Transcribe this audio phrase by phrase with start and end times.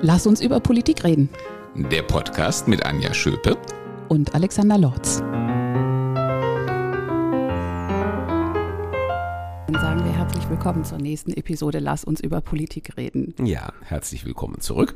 [0.00, 1.28] Lass uns über Politik reden.
[1.74, 3.58] Der Podcast mit Anja Schöpe
[4.08, 5.18] und Alexander Lorz.
[9.66, 13.34] Dann sagen wir herzlich willkommen zur nächsten Episode Lass uns über Politik reden.
[13.44, 14.94] Ja, herzlich willkommen zurück.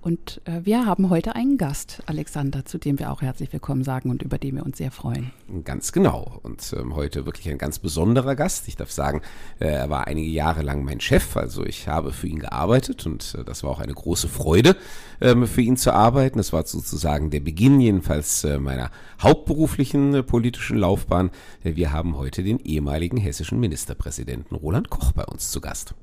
[0.00, 4.10] Und äh, wir haben heute einen Gast, Alexander, zu dem wir auch herzlich willkommen sagen
[4.10, 5.32] und über den wir uns sehr freuen.
[5.64, 6.38] Ganz genau.
[6.44, 8.68] Und ähm, heute wirklich ein ganz besonderer Gast.
[8.68, 9.22] Ich darf sagen,
[9.58, 11.36] äh, er war einige Jahre lang mein Chef.
[11.36, 14.76] Also ich habe für ihn gearbeitet und äh, das war auch eine große Freude,
[15.20, 16.38] ähm, für ihn zu arbeiten.
[16.38, 21.30] Das war sozusagen der Beginn jedenfalls äh, meiner hauptberuflichen äh, politischen Laufbahn.
[21.64, 25.94] Äh, wir haben heute den ehemaligen hessischen Ministerpräsidenten Roland Koch bei uns zu Gast.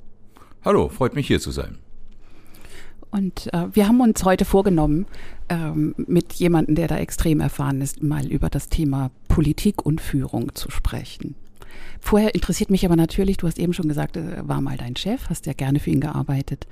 [0.66, 1.78] Hallo, freut mich hier zu sein.
[3.16, 5.06] Und äh, wir haben uns heute vorgenommen,
[5.48, 10.54] ähm, mit jemandem, der da extrem erfahren ist, mal über das Thema Politik und Führung
[10.54, 11.36] zu sprechen.
[12.02, 15.30] Vorher interessiert mich aber natürlich, du hast eben schon gesagt, er war mal dein Chef,
[15.30, 16.68] hast ja gerne für ihn gearbeitet.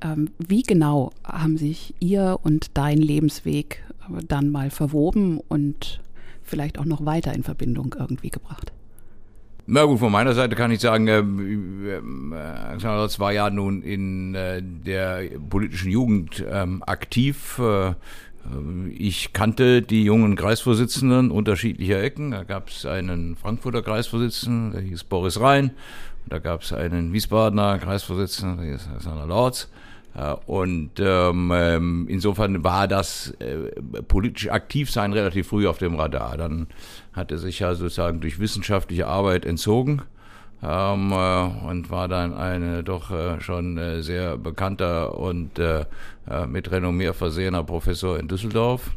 [0.00, 3.82] Ähm, wie genau haben sich ihr und dein Lebensweg
[4.28, 6.00] dann mal verwoben und
[6.44, 8.70] vielleicht auch noch weiter in Verbindung irgendwie gebracht?
[9.72, 12.02] Na gut, von meiner Seite kann ich sagen, äh, äh,
[13.20, 17.60] war ja nun in äh, der politischen Jugend ähm, aktiv.
[17.60, 17.94] Äh,
[18.98, 22.32] ich kannte die jungen Kreisvorsitzenden unterschiedlicher Ecken.
[22.32, 25.70] Da gab es einen Frankfurter Kreisvorsitzenden, der hieß Boris Rhein.
[26.28, 29.68] Da gab es einen Wiesbadener Kreisvorsitzenden, der hieß Alexander Lorz.
[30.14, 33.70] Äh, und ähm, ähm, insofern war das äh,
[34.02, 36.36] politisch aktiv sein relativ früh auf dem Radar.
[36.36, 36.66] Dann
[37.12, 40.02] hat er sich ja sozusagen durch wissenschaftliche Arbeit entzogen
[40.62, 45.84] ähm, äh, und war dann eine doch äh, schon äh, sehr bekannter und äh,
[46.28, 48.90] äh, mit Renommee versehener Professor in Düsseldorf.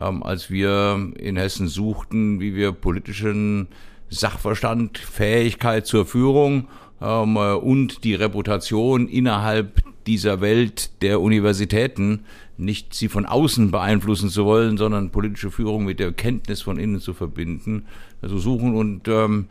[0.00, 3.68] Ähm, als wir in Hessen suchten, wie wir politischen
[4.08, 6.68] Sachverstand, Fähigkeit zur Führung
[7.00, 12.24] ähm, äh, und die Reputation innerhalb dieser Welt der Universitäten,
[12.60, 17.00] nicht sie von außen beeinflussen zu wollen, sondern politische Führung mit der Kenntnis von innen
[17.00, 17.84] zu verbinden,
[18.22, 19.46] also suchen und ähm,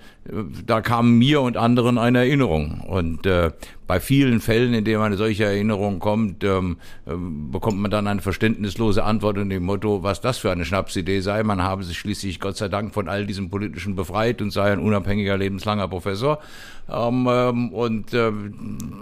[0.65, 3.51] da kam mir und anderen eine Erinnerung und äh,
[3.89, 6.77] bei vielen Fällen, in denen eine solche Erinnerung kommt, ähm,
[7.07, 7.13] äh,
[7.51, 11.41] bekommt man dann eine verständnislose Antwort in dem Motto, was das für eine Schnapsidee sei.
[11.41, 14.77] Man habe sich schließlich Gott sei Dank von all diesem Politischen befreit und sei ein
[14.77, 16.37] unabhängiger, lebenslanger Professor.
[16.87, 18.31] Ähm, ähm, und äh,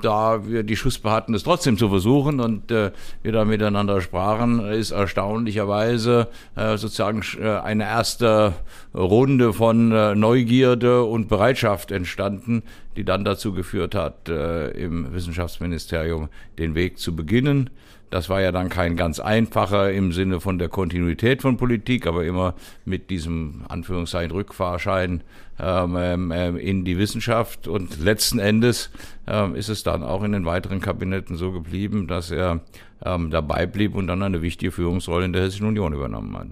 [0.02, 2.92] da wir die Schussbe hatten, es trotzdem zu versuchen und äh,
[3.24, 8.54] wir da miteinander sprachen, ist erstaunlicherweise äh, sozusagen äh, eine erste
[8.94, 12.64] Runde von äh, Neugierde und Bereitschaft entstanden,
[12.96, 17.70] die dann dazu geführt hat, im Wissenschaftsministerium den Weg zu beginnen.
[18.10, 22.24] Das war ja dann kein ganz einfacher im Sinne von der Kontinuität von Politik, aber
[22.24, 22.54] immer
[22.86, 25.24] mit diesem Anführungszeichen Rückfahrschein
[25.60, 27.68] ähm, ähm, ähm, in die Wissenschaft.
[27.68, 28.92] Und letzten Endes
[29.28, 32.62] ähm, ist es dann auch in den weiteren Kabinetten so geblieben, dass er
[33.04, 36.48] ähm, dabei blieb und dann eine wichtige Führungsrolle in der Hessischen Union übernommen hat.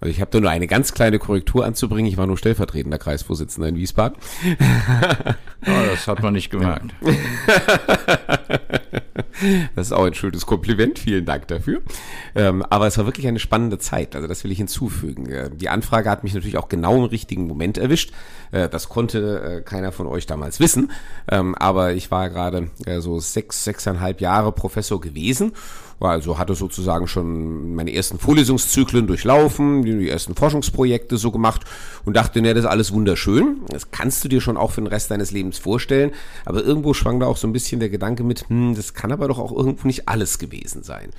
[0.00, 2.10] Also ich habe da nur eine ganz kleine Korrektur anzubringen.
[2.10, 4.18] Ich war nur stellvertretender Kreisvorsitzender in Wiesbaden.
[5.66, 6.94] Ja, das hat man nicht gemerkt.
[9.74, 10.98] Das ist auch ein schönes Kompliment.
[10.98, 11.80] Vielen Dank dafür.
[12.34, 14.14] Ähm, aber es war wirklich eine spannende Zeit.
[14.14, 15.30] Also das will ich hinzufügen.
[15.30, 18.12] Äh, die Anfrage hat mich natürlich auch genau im richtigen Moment erwischt.
[18.52, 20.90] Äh, das konnte äh, keiner von euch damals wissen.
[21.30, 25.52] Ähm, aber ich war gerade so sechs, sechseinhalb Jahre Professor gewesen
[26.08, 31.62] also hatte sozusagen schon meine ersten Vorlesungszyklen durchlaufen, die ersten Forschungsprojekte so gemacht
[32.04, 33.58] und dachte, ne, das ist alles wunderschön.
[33.68, 36.12] Das kannst du dir schon auch für den Rest deines Lebens vorstellen.
[36.46, 39.28] Aber irgendwo schwang da auch so ein bisschen der Gedanke mit, hm, das kann aber
[39.28, 41.10] doch auch irgendwo nicht alles gewesen sein.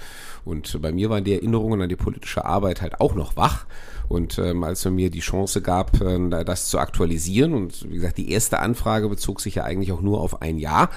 [0.46, 3.66] Und bei mir waren die Erinnerungen an die politische Arbeit halt auch noch wach.
[4.10, 8.18] Und ähm, als man mir die Chance gab, äh, das zu aktualisieren, und wie gesagt,
[8.18, 10.90] die erste Anfrage bezog sich ja eigentlich auch nur auf ein Jahr,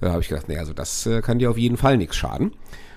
[0.00, 2.52] äh, habe ich gedacht, naja, also das äh, kann dir auf jeden Fall nichts schaden.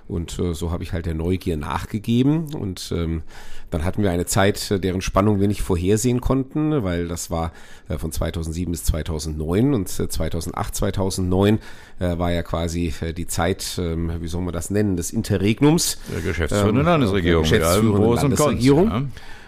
[0.08, 2.54] Und äh, so habe ich halt der Neugier nachgegeben.
[2.54, 3.24] Und ähm,
[3.70, 7.52] dann hatten wir eine Zeit, äh, deren Spannung wir nicht vorhersehen konnten, weil das war
[7.90, 11.60] äh, von 2007 bis 2009 und äh, 2008, 2009
[12.00, 15.98] äh, war ja quasi äh, die Zeit, äh, wie soll man das nennen, des Interregnums.
[16.14, 17.44] Der geschäftsführenden ähm, Landesregierung.
[17.44, 18.88] Der geschäftsführenden Landesregierung.
[18.88, 19.04] Ja.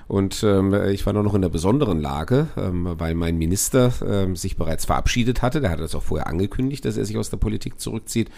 [0.07, 4.55] Und ähm, ich war noch in einer besonderen Lage, ähm, weil mein Minister ähm, sich
[4.55, 5.61] bereits verabschiedet hatte.
[5.61, 8.29] Der hatte das auch vorher angekündigt, dass er sich aus der Politik zurückzieht.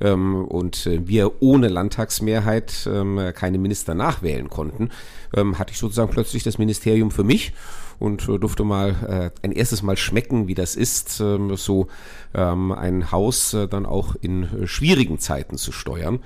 [0.00, 4.90] Ähm, und äh, wir ohne Landtagsmehrheit ähm, keine Minister nachwählen konnten,
[5.34, 7.52] ähm, hatte ich sozusagen plötzlich das Ministerium für mich.
[7.98, 11.88] und äh, durfte mal äh, ein erstes Mal schmecken, wie das ist, ähm, so
[12.34, 16.20] ähm, ein Haus äh, dann auch in äh, schwierigen Zeiten zu steuern.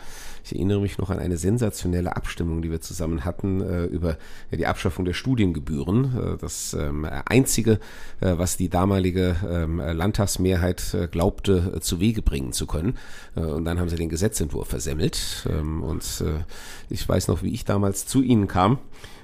[0.51, 4.17] Ich erinnere mich noch an eine sensationelle Abstimmung, die wir zusammen hatten äh, über
[4.51, 6.35] ja, die Abschaffung der Studiengebühren.
[6.35, 7.79] Äh, das ähm, einzige,
[8.21, 12.99] äh, was die damalige ähm, Landtagsmehrheit äh, glaubte äh, zu Wege bringen zu können.
[13.37, 15.47] Äh, und dann haben sie den Gesetzentwurf versemmelt.
[15.49, 16.43] Ähm, und äh,
[16.89, 18.79] ich weiß noch, wie ich damals zu ihnen kam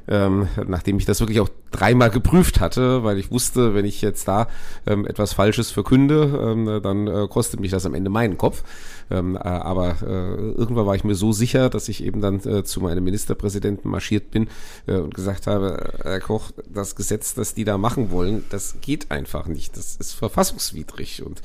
[0.09, 4.29] ähm, nachdem ich das wirklich auch dreimal geprüft hatte, weil ich wusste, wenn ich jetzt
[4.29, 4.49] da
[4.87, 8.63] ähm, etwas Falsches verkünde, ähm, dann äh, kostet mich das am Ende meinen Kopf.
[9.11, 12.65] Ähm, äh, aber äh, irgendwann war ich mir so sicher, dass ich eben dann äh,
[12.65, 14.49] zu meinem Ministerpräsidenten marschiert bin
[14.87, 19.47] und gesagt habe, Herr Koch, das Gesetz, das die da machen wollen, das geht einfach
[19.47, 19.77] nicht.
[19.77, 21.23] Das ist verfassungswidrig.
[21.25, 21.43] Und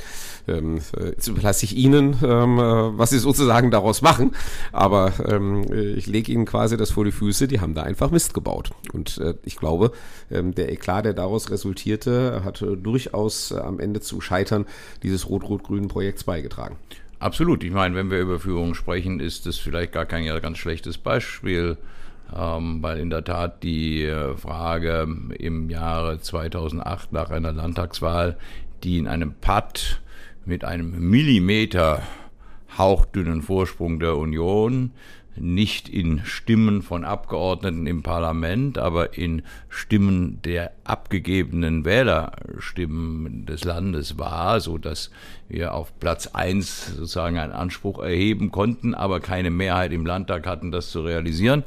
[0.47, 4.35] ähm, äh, jetzt überlasse ich Ihnen, ähm, äh, was Sie sozusagen daraus machen.
[4.71, 8.33] Aber ähm, ich lege Ihnen quasi das vor die Füße, die haben da einfach Mist
[8.33, 8.71] gebaut.
[8.93, 9.91] Und äh, ich glaube,
[10.29, 14.65] ähm, der Eklat, der daraus resultierte, hat durchaus äh, am Ende zum Scheitern
[15.03, 16.77] dieses rot-rot-grünen Projekts beigetragen.
[17.21, 17.63] Absolut.
[17.63, 21.77] Ich meine, wenn wir über Führung sprechen, ist das vielleicht gar kein ganz schlechtes Beispiel,
[22.35, 25.07] ähm, weil in der Tat die äh, Frage
[25.38, 28.39] im Jahre 2008 nach einer Landtagswahl,
[28.83, 30.01] die in einem Patt
[30.45, 32.01] mit einem Millimeter
[32.75, 34.89] hauchdünnen Vorsprung der Union
[35.36, 44.18] nicht in Stimmen von Abgeordneten im Parlament, aber in Stimmen der abgegebenen Wählerstimmen des Landes
[44.18, 45.10] war, so dass
[45.48, 50.72] wir auf Platz eins sozusagen einen Anspruch erheben konnten, aber keine Mehrheit im Landtag hatten,
[50.72, 51.63] das zu realisieren.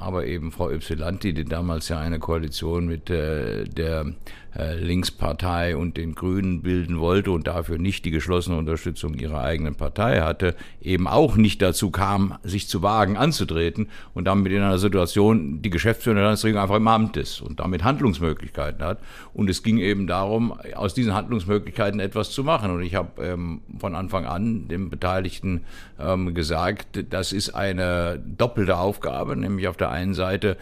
[0.00, 4.12] Aber eben Frau Ypsilanti, die damals ja eine Koalition mit äh, der äh,
[4.54, 10.20] Linkspartei und den Grünen bilden wollte und dafür nicht die geschlossene Unterstützung ihrer eigenen Partei
[10.20, 15.62] hatte, eben auch nicht dazu kam, sich zu wagen anzutreten und damit in einer Situation
[15.62, 19.00] die Geschäftsführung der Landesregierung einfach im Amt ist und damit Handlungsmöglichkeiten hat.
[19.34, 22.70] Und es ging eben darum, aus diesen Handlungsmöglichkeiten etwas zu machen.
[22.70, 25.62] Und ich habe ähm, von Anfang an den Beteiligten
[26.00, 30.56] ähm, gesagt, das ist eine doppelte Aufgabe, nämlich auf der einen Seite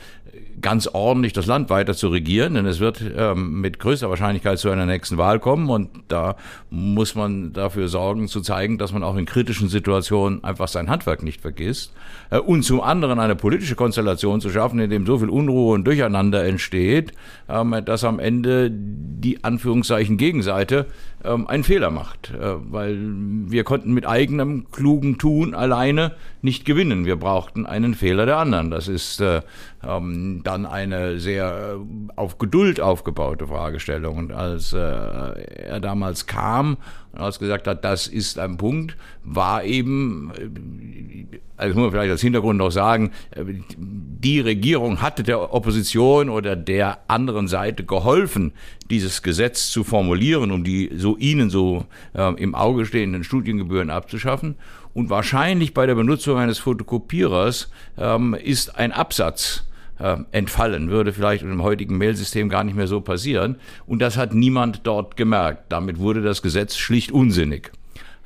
[0.60, 4.70] ganz ordentlich das Land weiter zu regieren, denn es wird ähm, mit größter Wahrscheinlichkeit zu
[4.70, 6.36] einer nächsten Wahl kommen und da
[6.70, 11.22] muss man dafür sorgen, zu zeigen, dass man auch in kritischen Situationen einfach sein Handwerk
[11.22, 11.92] nicht vergisst
[12.30, 15.84] äh, und zum anderen eine politische Konstellation zu schaffen, in dem so viel Unruhe und
[15.84, 17.12] Durcheinander entsteht,
[17.48, 20.86] ähm, dass am Ende die Anführungszeichen Gegenseite
[21.24, 26.12] ähm, einen Fehler macht, äh, weil wir konnten mit eigenem klugen Tun alleine
[26.42, 27.04] nicht gewinnen.
[27.04, 28.70] Wir brauchten einen Fehler der anderen.
[28.70, 29.42] Das ist äh,
[29.84, 34.16] ähm, dann eine sehr äh, auf Geduld aufgebaute Fragestellung.
[34.18, 36.76] Und als äh, er damals kam
[37.12, 42.10] und als gesagt hat, das ist ein Punkt, war eben, äh, also muss man vielleicht
[42.10, 43.44] als Hintergrund noch sagen, äh,
[43.78, 48.52] die Regierung hatte der Opposition oder der anderen Seite geholfen,
[48.90, 54.56] dieses Gesetz zu formulieren, um die so ihnen so äh, im Auge stehenden Studiengebühren abzuschaffen.
[54.96, 59.66] Und wahrscheinlich bei der Benutzung eines Fotokopierers ähm, ist ein Absatz
[59.98, 63.56] äh, entfallen, würde vielleicht im heutigen Mailsystem gar nicht mehr so passieren.
[63.86, 65.64] Und das hat niemand dort gemerkt.
[65.68, 67.72] Damit wurde das Gesetz schlicht unsinnig.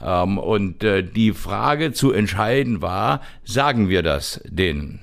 [0.00, 5.00] Ähm, und äh, die Frage zu entscheiden war, sagen wir das denen?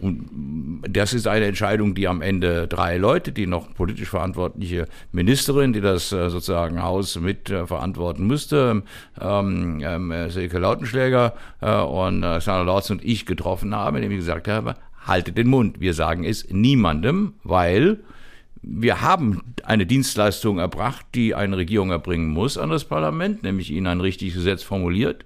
[0.00, 5.72] Und das ist eine Entscheidung, die am Ende drei Leute, die noch politisch verantwortliche Ministerin,
[5.72, 8.82] die das äh, sozusagen Haus mit äh, verantworten müsste,
[9.20, 14.18] ähm, ähm, Silke Lautenschläger äh, und äh, Sandra Lorz und ich getroffen haben, indem ich
[14.18, 15.80] gesagt habe, haltet den Mund.
[15.80, 17.98] Wir sagen es niemandem, weil
[18.62, 23.86] wir haben eine Dienstleistung erbracht, die eine Regierung erbringen muss an das Parlament, nämlich ihnen
[23.86, 25.24] ein richtiges Gesetz formuliert.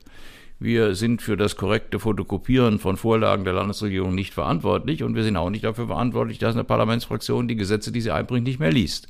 [0.62, 5.36] Wir sind für das korrekte Fotokopieren von Vorlagen der Landesregierung nicht verantwortlich und wir sind
[5.36, 9.08] auch nicht dafür verantwortlich, dass eine Parlamentsfraktion die Gesetze, die sie einbringt, nicht mehr liest.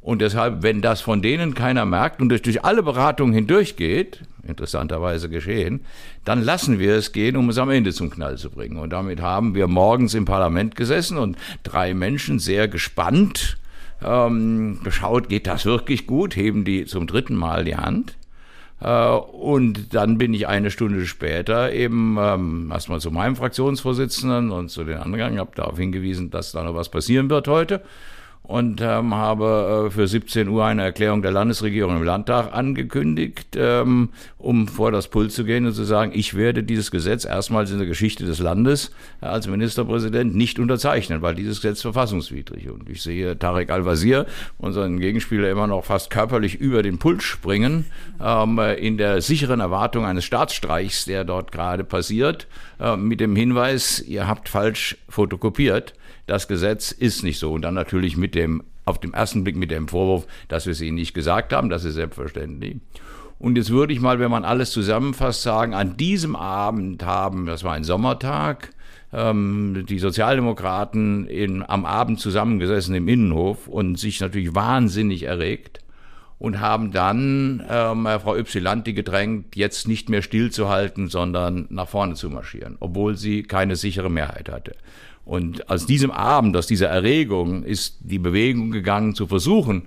[0.00, 5.80] Und deshalb, wenn das von denen keiner merkt und durch, alle Beratungen hindurchgeht, interessanterweise geschehen,
[6.24, 8.78] dann lassen wir es gehen, um es am Ende zum Knall zu bringen.
[8.78, 13.58] Und damit haben wir morgens im Parlament gesessen und drei Menschen sehr gespannt
[14.02, 18.16] ähm, geschaut, geht das wirklich gut, heben die zum dritten Mal die Hand.
[18.80, 24.68] Äh, und dann bin ich eine Stunde später eben ähm, erstmal zu meinem Fraktionsvorsitzenden und
[24.68, 27.82] zu den anderen, habe darauf hingewiesen, dass da noch was passieren wird heute
[28.46, 34.10] und ähm, habe äh, für 17 Uhr eine Erklärung der Landesregierung im Landtag angekündigt, ähm,
[34.38, 37.78] um vor das Pult zu gehen und zu sagen, ich werde dieses Gesetz erstmals in
[37.78, 42.70] der Geschichte des Landes äh, als Ministerpräsident nicht unterzeichnen, weil dieses Gesetz verfassungswidrig.
[42.70, 44.26] Und ich sehe Tarek Al-Wazir,
[44.58, 47.86] unseren Gegenspieler, immer noch fast körperlich über den Pult springen,
[48.22, 52.46] ähm, in der sicheren Erwartung eines Staatsstreichs, der dort gerade passiert,
[52.78, 55.94] äh, mit dem Hinweis, ihr habt falsch fotokopiert
[56.26, 57.52] das Gesetz ist nicht so.
[57.52, 60.80] Und dann natürlich mit dem auf dem ersten Blick mit dem Vorwurf, dass wir es
[60.80, 62.76] ihnen nicht gesagt haben, das ist selbstverständlich.
[63.38, 67.64] Und jetzt würde ich mal, wenn man alles zusammenfasst, sagen, an diesem Abend haben, das
[67.64, 68.70] war ein Sommertag,
[69.12, 75.80] ähm, die Sozialdemokraten in, am Abend zusammengesessen im Innenhof und sich natürlich wahnsinnig erregt
[76.38, 82.30] und haben dann ähm, Frau Ypsilanti gedrängt, jetzt nicht mehr stillzuhalten, sondern nach vorne zu
[82.30, 84.76] marschieren, obwohl sie keine sichere Mehrheit hatte.
[85.26, 89.82] Und aus diesem Abend, aus dieser Erregung ist die Bewegung gegangen, zu versuchen,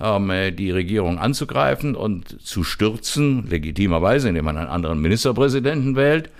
[0.00, 6.30] ähm, die Regierung anzugreifen und zu stürzen, legitimerweise, indem man einen anderen Ministerpräsidenten wählt.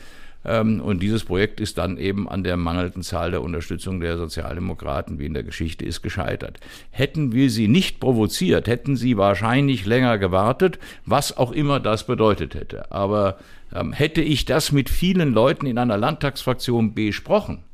[0.44, 5.18] Ähm, und dieses Projekt ist dann eben an der mangelnden Zahl der Unterstützung der Sozialdemokraten,
[5.18, 6.60] wie in der Geschichte ist, gescheitert.
[6.90, 12.54] Hätten wir sie nicht provoziert, hätten sie wahrscheinlich länger gewartet, was auch immer das bedeutet
[12.54, 12.92] hätte.
[12.92, 13.38] Aber
[13.74, 17.64] ähm, hätte ich das mit vielen Leuten in einer Landtagsfraktion besprochen,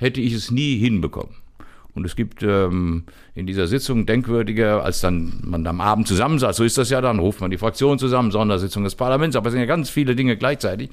[0.00, 1.34] hätte ich es nie hinbekommen.
[1.94, 3.04] Und es gibt ähm,
[3.34, 7.18] in dieser Sitzung denkwürdige, als dann man am Abend zusammensaß, so ist das ja dann,
[7.18, 10.36] ruft man die Fraktion zusammen, Sondersitzung des Parlaments, aber es sind ja ganz viele Dinge
[10.36, 10.90] gleichzeitig.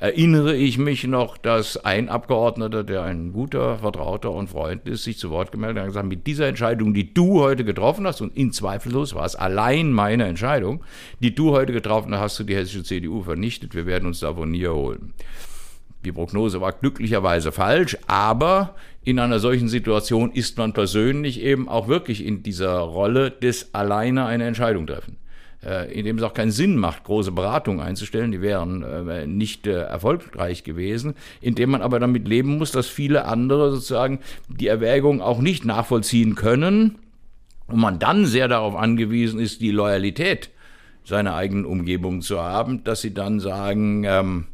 [0.00, 5.18] Erinnere ich mich noch, dass ein Abgeordneter, der ein guter Vertrauter und Freund ist, sich
[5.18, 8.36] zu Wort gemeldet hat und gesagt, mit dieser Entscheidung, die du heute getroffen hast, und
[8.36, 10.82] in zweifellos war es allein meine Entscheidung,
[11.20, 14.50] die du heute getroffen hast, hast du die hessische CDU vernichtet, wir werden uns davon
[14.50, 15.14] nie erholen.
[16.04, 21.88] Die Prognose war glücklicherweise falsch, aber in einer solchen Situation ist man persönlich eben auch
[21.88, 25.16] wirklich in dieser Rolle des alleine eine Entscheidung treffen.
[25.62, 29.66] Äh, in dem es auch keinen Sinn macht, große Beratungen einzustellen, die wären äh, nicht
[29.66, 35.20] äh, erfolgreich gewesen, indem man aber damit leben muss, dass viele andere sozusagen die Erwägung
[35.20, 36.98] auch nicht nachvollziehen können
[37.66, 40.48] und man dann sehr darauf angewiesen ist, die Loyalität
[41.04, 44.46] seiner eigenen Umgebung zu haben, dass sie dann sagen, ähm,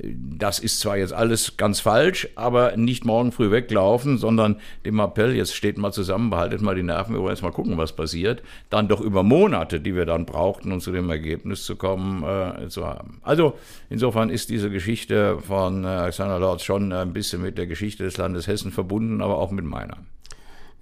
[0.00, 4.56] das ist zwar jetzt alles ganz falsch, aber nicht morgen früh weglaufen, sondern
[4.86, 7.76] dem Appell, jetzt steht mal zusammen, behaltet mal die Nerven, wir wollen jetzt mal gucken,
[7.76, 11.76] was passiert, dann doch über Monate, die wir dann brauchten, um zu dem Ergebnis zu
[11.76, 13.20] kommen, äh, zu haben.
[13.22, 13.54] Also
[13.90, 18.16] insofern ist diese Geschichte von äh, Alexander Lorz schon ein bisschen mit der Geschichte des
[18.16, 19.98] Landes Hessen verbunden, aber auch mit meiner.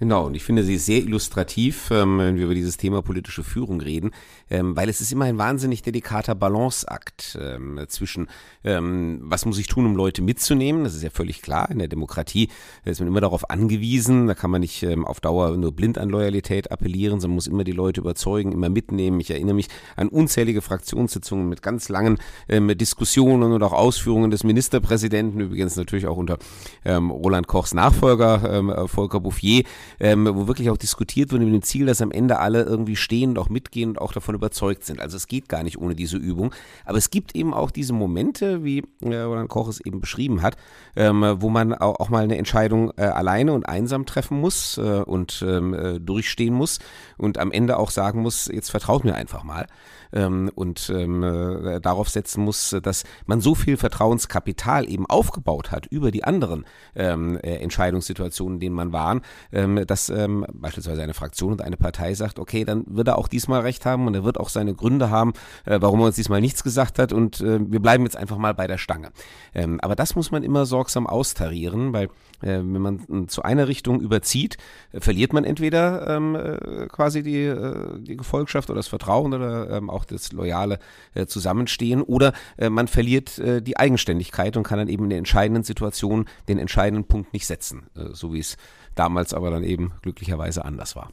[0.01, 3.83] Genau, und ich finde sie sehr illustrativ, ähm, wenn wir über dieses Thema politische Führung
[3.83, 4.13] reden,
[4.51, 8.29] ähm, weil es ist immer ein wahnsinnig delikater Balanceakt ähm, zwischen,
[8.63, 12.49] was muss ich tun, um Leute mitzunehmen, das ist ja völlig klar, in der Demokratie
[12.85, 16.71] ist man immer darauf angewiesen, da kann man nicht auf Dauer nur blind an Loyalität
[16.71, 19.19] appellieren, sondern muss immer die Leute überzeugen, immer mitnehmen.
[19.21, 25.41] Ich erinnere mich an unzählige Fraktionssitzungen mit ganz langen Diskussionen und auch Ausführungen des Ministerpräsidenten,
[25.41, 26.39] übrigens natürlich auch unter
[26.87, 29.65] Roland Kochs Nachfolger Volker Bouffier,
[29.99, 33.31] ähm, wo wirklich auch diskutiert wurde mit dem Ziel, dass am Ende alle irgendwie stehen
[33.31, 35.01] und auch mitgehen und auch davon überzeugt sind.
[35.01, 36.55] Also es geht gar nicht ohne diese Übung.
[36.87, 40.57] Aber es gibt eben auch diese Momente, wie äh, Roland Koch es eben beschrieben hat,
[40.97, 44.81] ähm, wo man auch, auch, mal eine Entscheidung äh, alleine und einsam treffen muss äh,
[44.81, 46.79] und ähm, äh, durchstehen muss
[47.19, 49.67] und am Ende auch sagen muss, jetzt vertraut mir einfach mal
[50.13, 55.87] ähm, und ähm, äh, darauf setzen muss, dass man so viel Vertrauenskapital eben aufgebaut hat
[55.87, 59.21] über die anderen ähm, äh, Entscheidungssituationen, in denen man war,
[59.53, 60.13] ähm, dass
[60.53, 64.07] beispielsweise eine Fraktion und eine Partei sagt, okay, dann wird er auch diesmal recht haben
[64.07, 65.33] und er wird auch seine Gründe haben,
[65.65, 68.55] äh, warum er uns diesmal nichts gesagt hat und äh, wir bleiben jetzt einfach mal
[68.55, 69.11] bei der Stange.
[69.55, 72.07] Ähm, aber das muss man immer sorgsam austarieren, weil
[72.43, 74.57] äh, wenn man zu einer Richtung überzieht,
[74.93, 79.71] äh, verliert man entweder ähm, äh, quasi die, äh, die Gefolgschaft oder das Vertrauen oder
[79.71, 80.79] ähm, auch das loyale
[81.15, 85.19] äh, Zusammenstehen oder äh, man verliert äh, die Eigenständigkeit und kann dann eben in der
[85.19, 88.57] entscheidenden Situation den entscheidenden Punkt nicht setzen, äh, so wie es
[88.95, 91.11] damals aber dann eben glücklicherweise anders war.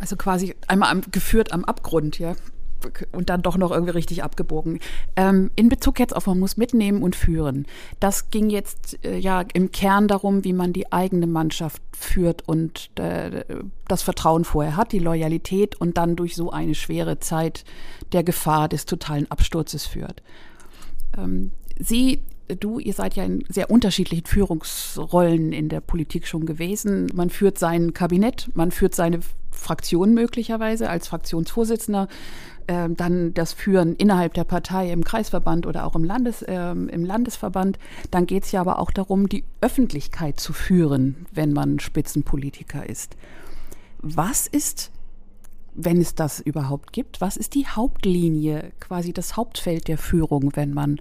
[0.00, 2.34] Also quasi einmal am, geführt am Abgrund, ja
[3.12, 4.80] und dann doch noch irgendwie richtig abgebogen.
[5.16, 7.66] Ähm, in Bezug jetzt auf man muss mitnehmen und führen.
[7.98, 12.90] Das ging jetzt äh, ja im Kern darum, wie man die eigene Mannschaft führt und
[12.98, 13.44] äh,
[13.88, 17.64] das Vertrauen vorher hat, die Loyalität und dann durch so eine schwere Zeit
[18.12, 20.22] der Gefahr des totalen Absturzes führt.
[21.16, 22.22] Ähm, Sie
[22.56, 27.08] du, ihr seid ja in sehr unterschiedlichen Führungsrollen in der Politik schon gewesen.
[27.14, 32.08] Man führt sein Kabinett, man führt seine Fraktion möglicherweise als Fraktionsvorsitzender,
[32.66, 37.04] äh, dann das Führen innerhalb der Partei im Kreisverband oder auch im, Landes, äh, im
[37.04, 37.78] Landesverband.
[38.10, 43.16] Dann geht es ja aber auch darum, die Öffentlichkeit zu führen, wenn man Spitzenpolitiker ist.
[43.98, 44.90] Was ist,
[45.74, 50.72] wenn es das überhaupt gibt, was ist die Hauptlinie, quasi das Hauptfeld der Führung, wenn
[50.72, 51.00] man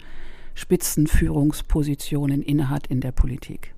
[0.59, 3.73] Spitzenführungspositionen innehat in der Politik?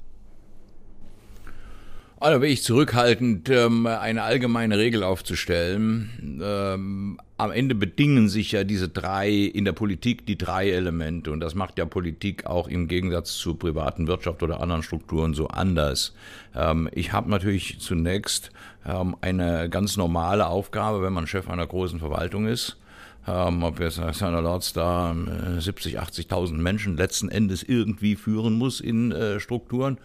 [2.20, 6.40] Also bin ich zurückhaltend, ähm, eine allgemeine Regel aufzustellen.
[6.44, 11.32] Ähm, am Ende bedingen sich ja diese drei, in der Politik die drei Elemente.
[11.32, 15.50] Und das macht ja Politik auch im Gegensatz zur privaten Wirtschaft oder anderen Strukturen so
[15.50, 16.16] anders.
[16.56, 18.52] Ähm, ich habe natürlich zunächst
[18.84, 22.81] eine ganz normale Aufgabe, wenn man Chef einer großen Verwaltung ist.
[23.26, 25.16] Ob jetzt einerorts da
[25.60, 30.00] 70, 80.000 Menschen letzten Endes irgendwie führen muss in äh, Strukturen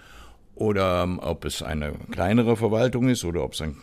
[0.56, 3.76] oder ähm, ob es eine kleinere Verwaltung ist oder ob es eine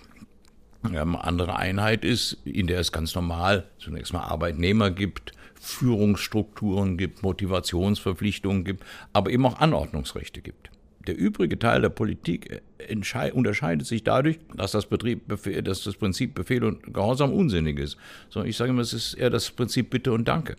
[0.92, 7.24] ähm, andere Einheit ist, in der es ganz normal zunächst mal Arbeitnehmer gibt, Führungsstrukturen gibt,
[7.24, 10.73] Motivationsverpflichtungen gibt, aber eben auch Anordnungsrechte gibt.
[11.08, 15.22] Der übrige Teil der Politik äh, unterscheidet sich dadurch, dass das, Betrieb,
[15.64, 17.98] dass das Prinzip Befehl und Gehorsam unsinnig ist.
[18.30, 20.56] Sondern ich sage immer, es ist eher das Prinzip Bitte und Danke.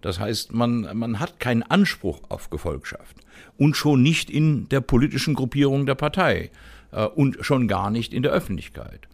[0.00, 3.16] Das heißt, man, man hat keinen Anspruch auf Gefolgschaft
[3.56, 6.50] und schon nicht in der politischen Gruppierung der Partei
[6.92, 9.08] äh, und schon gar nicht in der Öffentlichkeit.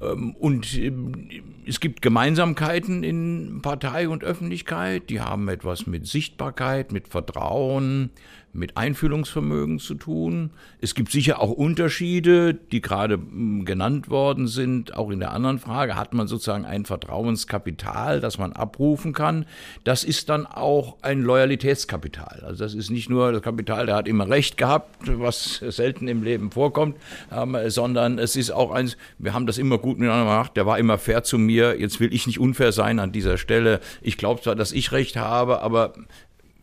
[0.00, 1.28] Ähm, und ähm,
[1.66, 8.10] es gibt Gemeinsamkeiten in Partei und Öffentlichkeit, die haben etwas mit Sichtbarkeit, mit Vertrauen,
[8.58, 10.50] mit Einfühlungsvermögen zu tun.
[10.80, 14.94] Es gibt sicher auch Unterschiede, die gerade hm, genannt worden sind.
[14.94, 19.46] Auch in der anderen Frage hat man sozusagen ein Vertrauenskapital, das man abrufen kann.
[19.84, 22.42] Das ist dann auch ein Loyalitätskapital.
[22.44, 26.22] Also das ist nicht nur das Kapital, der hat immer Recht gehabt, was selten im
[26.22, 26.96] Leben vorkommt,
[27.32, 30.78] ähm, sondern es ist auch eins, wir haben das immer gut miteinander gemacht, der war
[30.78, 33.80] immer fair zu mir, jetzt will ich nicht unfair sein an dieser Stelle.
[34.02, 35.94] Ich glaube zwar, dass ich Recht habe, aber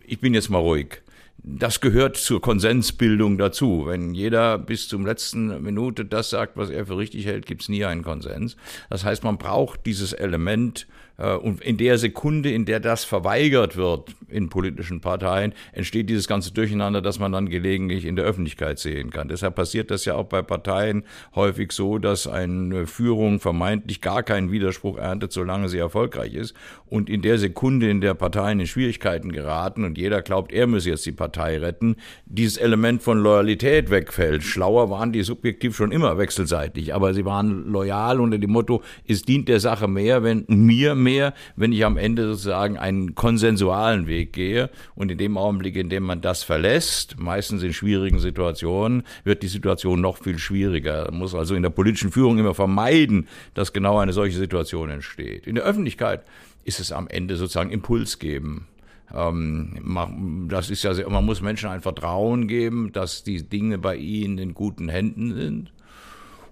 [0.06, 1.02] ich bin jetzt mal ruhig
[1.48, 3.84] das gehört zur Konsensbildung dazu.
[3.86, 7.70] Wenn jeder bis zum letzten Minute das sagt, was er für richtig hält, gibt es
[7.70, 8.56] nie einen Konsens.
[8.90, 14.14] Das heißt, man braucht dieses Element und in der Sekunde, in der das verweigert wird
[14.30, 19.12] in politischen Parteien, entsteht dieses ganze Durcheinander, das man dann gelegentlich in der Öffentlichkeit sehen
[19.12, 19.30] kann.
[19.30, 21.04] Deshalb passiert das ja auch bei Parteien
[21.34, 26.54] häufig so, dass eine Führung vermeintlich gar keinen Widerspruch erntet, solange sie erfolgreich ist.
[26.88, 30.90] Und in der Sekunde, in der Parteien in Schwierigkeiten geraten und jeder glaubt, er müsse
[30.90, 31.96] jetzt die Partei retten,
[32.26, 34.44] dieses Element von Loyalität wegfällt.
[34.44, 39.24] Schlauer waren die subjektiv schon immer wechselseitig, aber sie waren loyal unter dem Motto, es
[39.24, 44.34] dient der Sache mehr, wenn mir mehr, wenn ich am Ende sozusagen einen konsensualen Weg
[44.34, 44.70] gehe.
[44.96, 49.48] Und in dem Augenblick, in dem man das verlässt, meistens in schwierigen Situationen, wird die
[49.48, 51.06] Situation noch viel schwieriger.
[51.12, 55.48] Man muss also in der politischen Führung immer vermeiden, dass genau eine solche Situation entsteht.
[55.48, 56.26] In der Öffentlichkeit
[56.66, 58.68] ist es am Ende sozusagen Impuls geben.
[59.14, 64.38] Ähm, das ist ja, man muss Menschen ein Vertrauen geben, dass die Dinge bei ihnen
[64.38, 65.72] in guten Händen sind.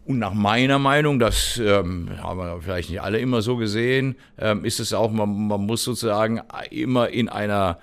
[0.05, 4.65] Und nach meiner Meinung, das ähm, haben wir vielleicht nicht alle immer so gesehen, ähm,
[4.65, 7.79] ist es auch, man, man muss sozusagen immer in einer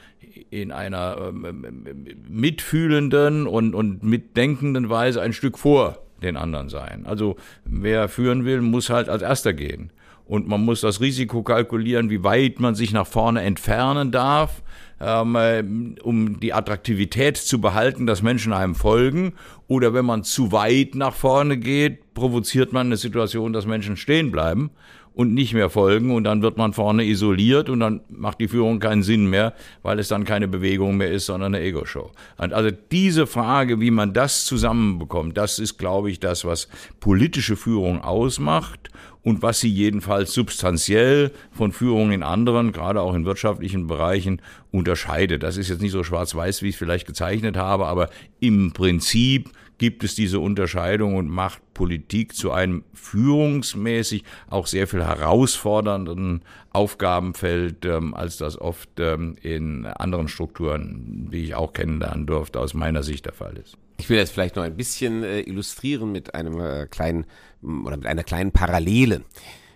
[0.50, 1.86] in einer ähm,
[2.28, 7.06] mitfühlenden und, und mitdenkenden Weise ein Stück vor den anderen sein.
[7.06, 9.92] Also wer führen will, muss halt als erster gehen.
[10.26, 14.62] Und man muss das Risiko kalkulieren, wie weit man sich nach vorne entfernen darf
[15.00, 15.62] ähm, äh,
[16.02, 19.34] um die Attraktivität zu behalten, dass Menschen einem folgen.
[19.66, 24.30] Oder wenn man zu weit nach vorne geht, provoziert man eine Situation, dass Menschen stehen
[24.30, 24.70] bleiben
[25.14, 28.78] und nicht mehr folgen und dann wird man vorne isoliert und dann macht die Führung
[28.78, 32.10] keinen Sinn mehr, weil es dann keine Bewegung mehr ist, sondern eine Ego-Show.
[32.36, 36.68] Also diese Frage, wie man das zusammenbekommt, das ist, glaube ich, das, was
[37.00, 38.90] politische Führung ausmacht
[39.22, 45.42] und was sie jedenfalls substanziell von Führung in anderen, gerade auch in wirtschaftlichen Bereichen, unterscheidet.
[45.42, 49.50] Das ist jetzt nicht so schwarz-weiß, wie ich es vielleicht gezeichnet habe, aber im Prinzip
[49.80, 57.86] gibt es diese Unterscheidung und macht Politik zu einem führungsmäßig auch sehr viel herausfordernden Aufgabenfeld,
[57.86, 63.02] ähm, als das oft ähm, in anderen Strukturen, die ich auch kennenlernen durfte, aus meiner
[63.02, 63.78] Sicht der Fall ist.
[63.96, 67.24] Ich will das vielleicht noch ein bisschen äh, illustrieren mit einem äh, kleinen
[67.62, 69.22] oder mit einer kleinen Parallele.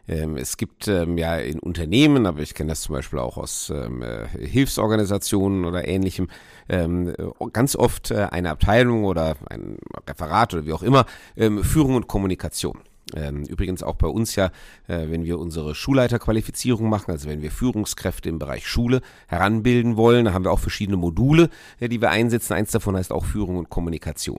[0.06, 3.72] Ähm, es gibt ähm, ja in Unternehmen, aber ich kenne das zum Beispiel auch aus
[3.74, 6.28] ähm, äh, Hilfsorganisationen oder ähnlichem,
[6.68, 7.14] ähm, äh,
[7.52, 12.08] ganz oft äh, eine Abteilung oder ein Referat oder wie auch immer, ähm, Führung und
[12.08, 12.78] Kommunikation.
[13.14, 14.46] Ähm, übrigens auch bei uns ja,
[14.88, 20.24] äh, wenn wir unsere Schulleiterqualifizierung machen, also wenn wir Führungskräfte im Bereich Schule heranbilden wollen,
[20.24, 21.50] da haben wir auch verschiedene Module,
[21.80, 22.54] äh, die wir einsetzen.
[22.54, 24.38] Eins davon heißt auch Führung und Kommunikation.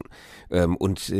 [0.50, 1.14] Und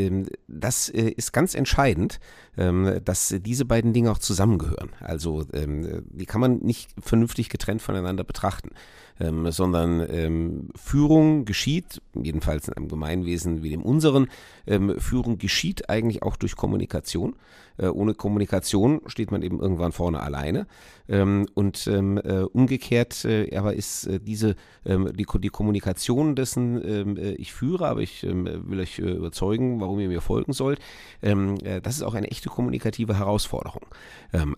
[0.48, 2.20] das ist ganz entscheidend,
[2.56, 4.90] dass diese beiden Dinge auch zusammengehören.
[5.00, 8.70] Also die kann man nicht vernünftig getrennt voneinander betrachten
[9.20, 14.28] ähm, sondern ähm, Führung geschieht, jedenfalls in einem Gemeinwesen wie dem unseren,
[14.66, 17.36] ähm, Führung geschieht eigentlich auch durch Kommunikation.
[17.78, 20.66] Äh, ohne Kommunikation steht man eben irgendwann vorne alleine.
[21.08, 26.82] Ähm, und ähm, äh, umgekehrt äh, aber ist äh, diese ähm, die, die Kommunikation dessen
[26.84, 30.52] ähm, äh, ich führe, aber ich ähm, will euch äh, überzeugen, warum ihr mir folgen
[30.52, 30.80] sollt.
[31.20, 33.82] Das ist auch eine echte kommunikative Herausforderung.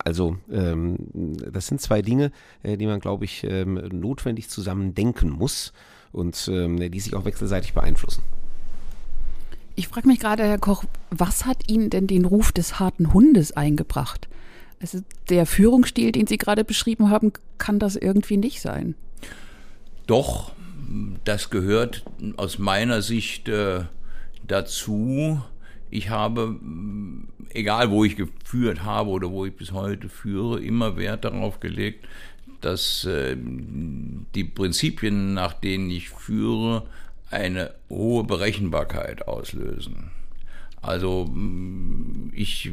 [0.03, 2.31] Also das sind zwei Dinge,
[2.63, 5.73] die man, glaube ich, notwendig zusammen denken muss
[6.11, 8.23] und die sich auch wechselseitig beeinflussen.
[9.79, 13.53] Ich frage mich gerade, Herr Koch, was hat Ihnen denn den Ruf des harten Hundes
[13.53, 14.27] eingebracht?
[14.81, 18.95] Also der Führungsstil, den Sie gerade beschrieben haben, kann das irgendwie nicht sein.
[20.05, 20.51] Doch,
[21.23, 22.03] das gehört
[22.35, 23.85] aus meiner Sicht äh,
[24.45, 25.41] dazu.
[25.89, 26.59] Ich habe,
[27.51, 32.05] egal wo ich geführt habe oder wo ich bis heute führe, immer Wert darauf gelegt,
[32.59, 33.37] dass äh,
[34.35, 36.83] die Prinzipien, nach denen ich führe,
[37.29, 40.11] eine hohe Berechenbarkeit auslösen.
[40.81, 42.71] Also mm, ich,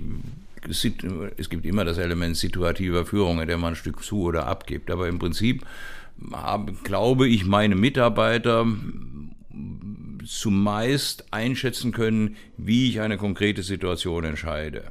[0.68, 4.90] es gibt immer das Element situativer Führung, in der man ein Stück zu oder abgibt,
[4.90, 5.64] aber im Prinzip
[6.32, 8.66] habe, glaube ich, meine Mitarbeiter
[10.26, 14.84] zumeist einschätzen können, wie ich eine konkrete Situation entscheide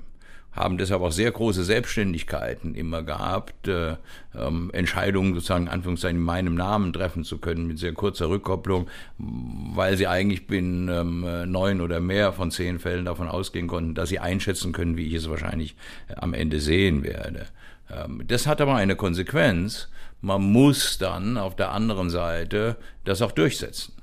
[0.56, 3.96] haben deshalb auch sehr große Selbstständigkeiten immer gehabt, äh,
[4.36, 8.88] ähm, Entscheidungen sozusagen Anführungszeichen in meinem Namen treffen zu können mit sehr kurzer Rückkopplung,
[9.18, 14.10] weil sie eigentlich in ähm, neun oder mehr von zehn Fällen davon ausgehen konnten, dass
[14.10, 15.76] sie einschätzen können, wie ich es wahrscheinlich
[16.08, 17.48] äh, am Ende sehen werde.
[17.92, 19.90] Ähm, das hat aber eine Konsequenz.
[20.22, 23.95] Man muss dann auf der anderen Seite das auch durchsetzen.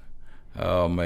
[0.59, 0.99] Ähm,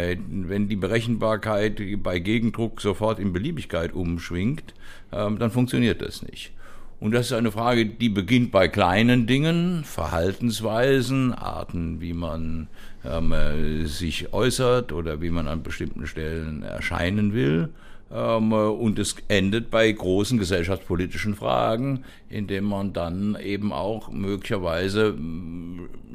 [0.49, 4.75] wenn die Berechenbarkeit bei Gegendruck sofort in Beliebigkeit umschwingt,
[5.13, 6.53] ähm, dann funktioniert das nicht.
[6.99, 12.69] Und das ist eine Frage, die beginnt bei kleinen Dingen, Verhaltensweisen, Arten, wie man
[13.05, 17.69] ähm, äh, sich äußert oder wie man an bestimmten Stellen erscheinen will.
[18.13, 25.17] Ähm, und es endet bei großen gesellschaftspolitischen Fragen, indem man dann eben auch möglicherweise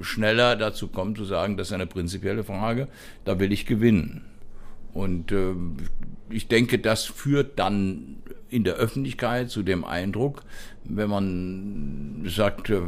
[0.02, 2.88] schneller dazu kommt zu sagen, das ist eine prinzipielle Frage,
[3.26, 4.26] da will ich gewinnen.
[4.94, 5.54] Und äh,
[6.30, 8.18] ich denke, das führt dann
[8.52, 10.44] in der Öffentlichkeit zu dem Eindruck,
[10.84, 12.82] wenn man sagt, äh,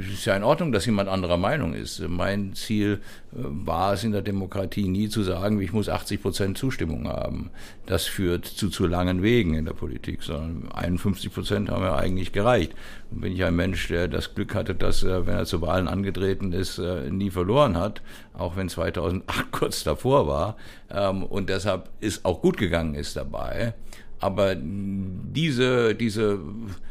[0.00, 2.00] es ist ja in Ordnung, dass jemand anderer Meinung ist.
[2.08, 3.00] Mein Ziel
[3.32, 7.50] äh, war es in der Demokratie nie zu sagen, ich muss 80 Prozent Zustimmung haben.
[7.86, 12.32] Das führt zu zu langen Wegen in der Politik, sondern 51 Prozent haben ja eigentlich
[12.32, 12.74] gereicht.
[13.12, 15.86] Und bin ich ein Mensch, der das Glück hatte, dass er, wenn er zu Wahlen
[15.86, 18.02] angetreten ist, äh, nie verloren hat,
[18.34, 20.56] auch wenn 2008 kurz davor war
[20.90, 23.74] ähm, und deshalb ist auch gut gegangen ist dabei.
[24.18, 26.40] Aber diese, diese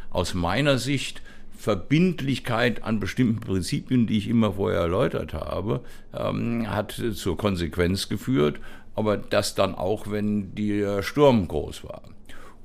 [0.09, 1.21] aus meiner Sicht
[1.57, 5.81] Verbindlichkeit an bestimmten Prinzipien, die ich immer vorher erläutert habe,
[6.13, 8.59] ähm, hat zur Konsequenz geführt,
[8.93, 12.03] aber das dann auch, wenn der Sturm groß war.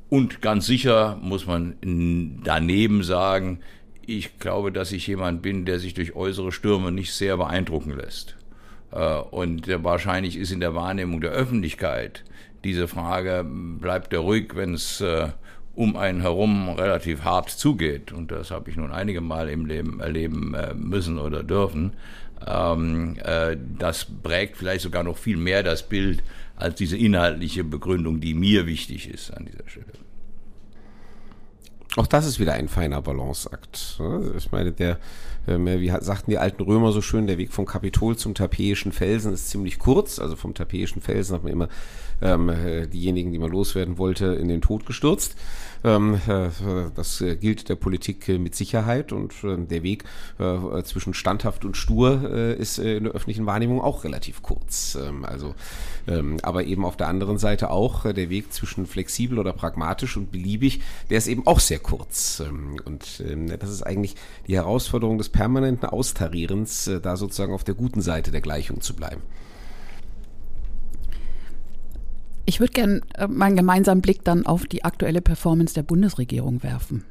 [0.09, 1.77] Und ganz sicher muss man
[2.45, 3.61] daneben sagen,
[4.05, 8.37] ich glaube, dass ich jemand bin, der sich durch äußere Stürme nicht sehr beeindrucken lässt.
[8.93, 12.25] Äh, und wahrscheinlich ist in der Wahrnehmung der Öffentlichkeit
[12.65, 15.29] diese Frage, bleibt er ruhig, wenn es äh,
[15.75, 18.13] um einen herum relativ hart zugeht.
[18.13, 21.95] Und das habe ich nun einige Mal im Leben erleben äh, müssen oder dürfen.
[22.47, 26.23] Ähm, äh, das prägt vielleicht sogar noch viel mehr das Bild
[26.57, 29.87] als diese inhaltliche Begründung, die mir wichtig ist an dieser Stelle.
[31.97, 33.97] Auch das ist wieder ein feiner Balanceakt.
[33.99, 34.35] Ne?
[34.37, 34.99] Ich meine, der,
[35.47, 39.49] wie sagten die alten Römer so schön, der Weg vom Kapitol zum Tapeischen Felsen ist
[39.49, 40.19] ziemlich kurz.
[40.19, 41.69] Also vom Tapeischen Felsen hat man immer
[42.23, 45.37] ähm, äh, diejenigen, die man loswerden wollte, in den Tod gestürzt.
[45.83, 46.51] Ähm, äh,
[46.95, 50.05] das äh, gilt der Politik äh, mit Sicherheit und der Weg
[50.85, 54.97] zwischen standhaft und stur ist in der öffentlichen Wahrnehmung auch relativ kurz.
[55.01, 55.55] Ähm, also,
[56.07, 60.31] ähm, aber eben auf der anderen Seite auch der Weg zwischen flexibel oder pragmatisch und
[60.31, 62.43] beliebig, der ist eben auch sehr kurz.
[62.85, 63.23] Und
[63.61, 64.17] das ist eigentlich
[64.47, 69.23] die Herausforderung des permanenten Austarierens, da sozusagen auf der guten Seite der Gleichung zu bleiben.
[72.47, 77.05] Ich würde gerne äh, meinen gemeinsamen Blick dann auf die aktuelle Performance der Bundesregierung werfen.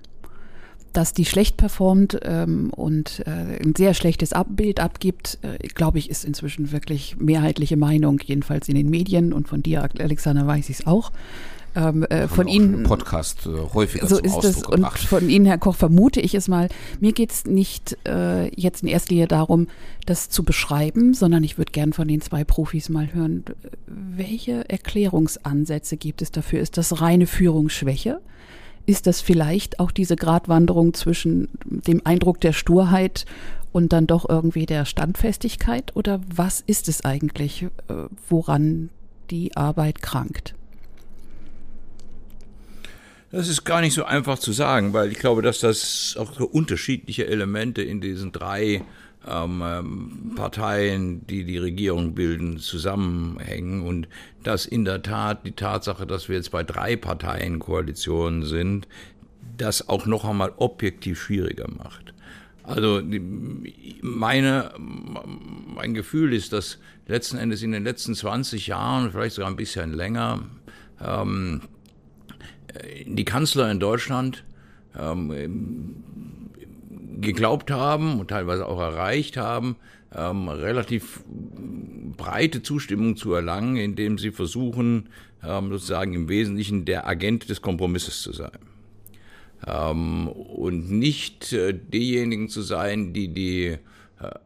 [0.94, 6.10] Dass die schlecht performt ähm, und äh, ein sehr schlechtes Abbild abgibt, äh, glaube ich,
[6.10, 10.80] ist inzwischen wirklich mehrheitliche Meinung, jedenfalls in den Medien und von dir, Alexander, weiß ich
[10.80, 11.12] es auch.
[11.76, 12.84] Ähm, äh, von Ihnen.
[12.84, 14.64] Podcast äh, häufiger so ist es.
[14.66, 16.70] Und von Ihnen, Herr Koch, vermute ich es mal.
[17.00, 19.68] Mir geht es nicht äh, jetzt in erster Linie darum,
[20.06, 23.46] das zu beschreiben, sondern ich würde gern von den zwei Profis mal hören,
[23.86, 26.60] welche Erklärungsansätze gibt es dafür?
[26.60, 28.20] Ist das reine Führungsschwäche?
[28.86, 33.26] Ist das vielleicht auch diese Gratwanderung zwischen dem Eindruck der Sturheit
[33.72, 35.96] und dann doch irgendwie der Standfestigkeit?
[35.96, 37.70] Oder was ist es eigentlich, äh,
[38.28, 38.90] woran
[39.30, 40.56] die Arbeit krankt?
[43.32, 46.46] Das ist gar nicht so einfach zu sagen, weil ich glaube, dass das auch so
[46.46, 48.84] unterschiedliche Elemente in diesen drei
[49.28, 54.08] ähm, ähm, Parteien, die die Regierung bilden, zusammenhängen und
[54.44, 58.88] dass in der Tat die Tatsache, dass wir jetzt bei drei Parteienkoalitionen sind,
[59.58, 62.14] das auch noch einmal objektiv schwieriger macht.
[62.64, 63.02] Also
[64.02, 69.56] meine, mein Gefühl ist, dass letzten Endes in den letzten 20 Jahren, vielleicht sogar ein
[69.56, 70.44] bisschen länger,
[71.04, 71.62] ähm,
[73.06, 74.44] die Kanzler in Deutschland
[74.98, 75.96] ähm,
[77.22, 79.76] geglaubt haben und teilweise auch erreicht haben,
[80.16, 81.22] ähm, relativ
[82.18, 85.10] breite Zustimmung zu erlangen, indem sie versuchen,
[85.44, 88.58] ähm, sozusagen im Wesentlichen der Agent des Kompromisses zu sein.
[89.68, 93.78] Ähm, und nicht äh, diejenigen zu sein, die die äh,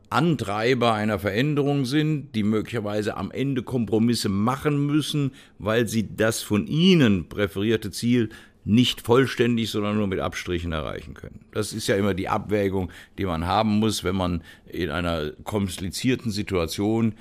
[0.10, 6.68] Antreiber einer Veränderung sind, die möglicherweise am Ende Kompromisse machen müssen, weil sie das von
[6.68, 8.30] ihnen präferierte Ziel
[8.66, 11.46] nicht vollständig, sondern nur mit Abstrichen erreichen können.
[11.52, 16.32] Das ist ja immer die Abwägung, die man haben muss, wenn man in einer komplizierten
[16.32, 17.16] Situation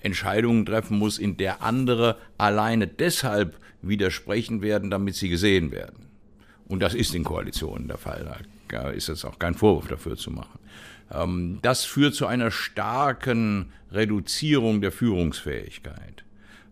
[0.00, 6.06] Entscheidungen treffen muss, in der andere alleine deshalb widersprechen werden, damit sie gesehen werden.
[6.66, 8.38] Und das ist in Koalitionen der Fall.
[8.68, 10.58] Da ist jetzt auch kein Vorwurf dafür zu machen.
[11.12, 16.24] Ähm, das führt zu einer starken Reduzierung der Führungsfähigkeit.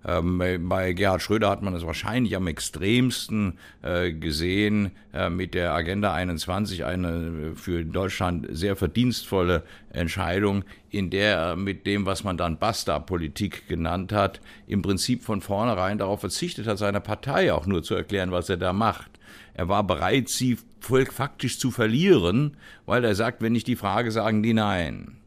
[0.05, 5.73] Ähm, bei Gerhard Schröder hat man es wahrscheinlich am extremsten äh, gesehen äh, mit der
[5.75, 12.37] Agenda 21, eine für Deutschland sehr verdienstvolle Entscheidung, in der er mit dem, was man
[12.37, 17.85] dann Basta-Politik genannt hat, im Prinzip von vornherein darauf verzichtet hat, seiner Partei auch nur
[17.85, 19.12] zu erklären, was er da macht.
[19.55, 24.43] Er war bereit, sie faktisch zu verlieren, weil er sagt, wenn ich die Frage, sagen
[24.43, 25.19] die nein.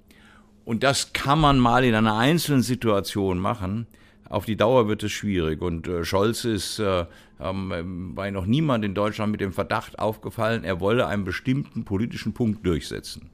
[0.65, 3.85] Und das kann man mal in einer einzelnen Situation machen.
[4.27, 5.61] Auf die Dauer wird es schwierig.
[5.61, 7.05] Und äh, Scholz ist äh,
[7.39, 12.33] ähm, bei noch niemand in Deutschland mit dem Verdacht aufgefallen, er wolle einen bestimmten politischen
[12.33, 13.29] Punkt durchsetzen.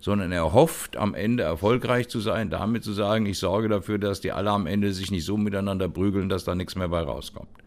[0.00, 4.20] Sondern er hofft, am Ende erfolgreich zu sein, damit zu sagen, ich sorge dafür, dass
[4.20, 7.61] die alle am Ende sich nicht so miteinander prügeln, dass da nichts mehr bei rauskommt.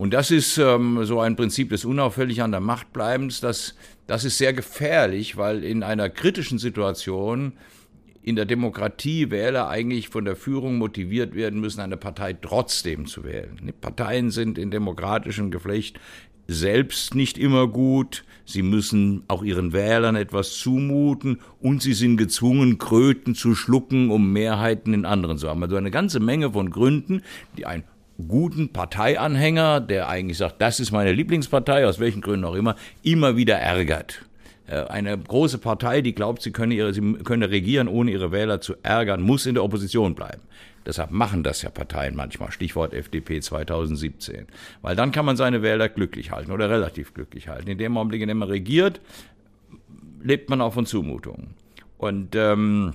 [0.00, 3.42] Und das ist ähm, so ein Prinzip des unauffällig an der Macht bleibens.
[3.42, 3.74] Das,
[4.06, 7.52] das ist sehr gefährlich, weil in einer kritischen Situation
[8.22, 13.24] in der Demokratie Wähler eigentlich von der Führung motiviert werden müssen, eine Partei trotzdem zu
[13.24, 13.74] wählen.
[13.82, 16.00] Parteien sind in demokratischem Geflecht
[16.48, 18.24] selbst nicht immer gut.
[18.46, 24.32] Sie müssen auch ihren Wählern etwas zumuten und sie sind gezwungen, Kröten zu schlucken, um
[24.32, 25.62] Mehrheiten in anderen zu haben.
[25.62, 27.20] Also eine ganze Menge von Gründen,
[27.58, 27.84] die ein
[28.28, 33.36] guten Parteianhänger, der eigentlich sagt, das ist meine Lieblingspartei, aus welchen Gründen auch immer, immer
[33.36, 34.22] wieder ärgert.
[34.66, 38.60] Äh, eine große Partei, die glaubt, sie könne, ihre, sie könne regieren, ohne ihre Wähler
[38.60, 40.42] zu ärgern, muss in der Opposition bleiben.
[40.86, 42.50] Deshalb machen das ja Parteien manchmal.
[42.52, 44.46] Stichwort FDP 2017.
[44.80, 47.68] Weil dann kann man seine Wähler glücklich halten oder relativ glücklich halten.
[47.68, 49.00] In dem Augenblick, in dem man regiert,
[50.22, 51.54] lebt man auch von Zumutungen.
[51.98, 52.92] Und ähm,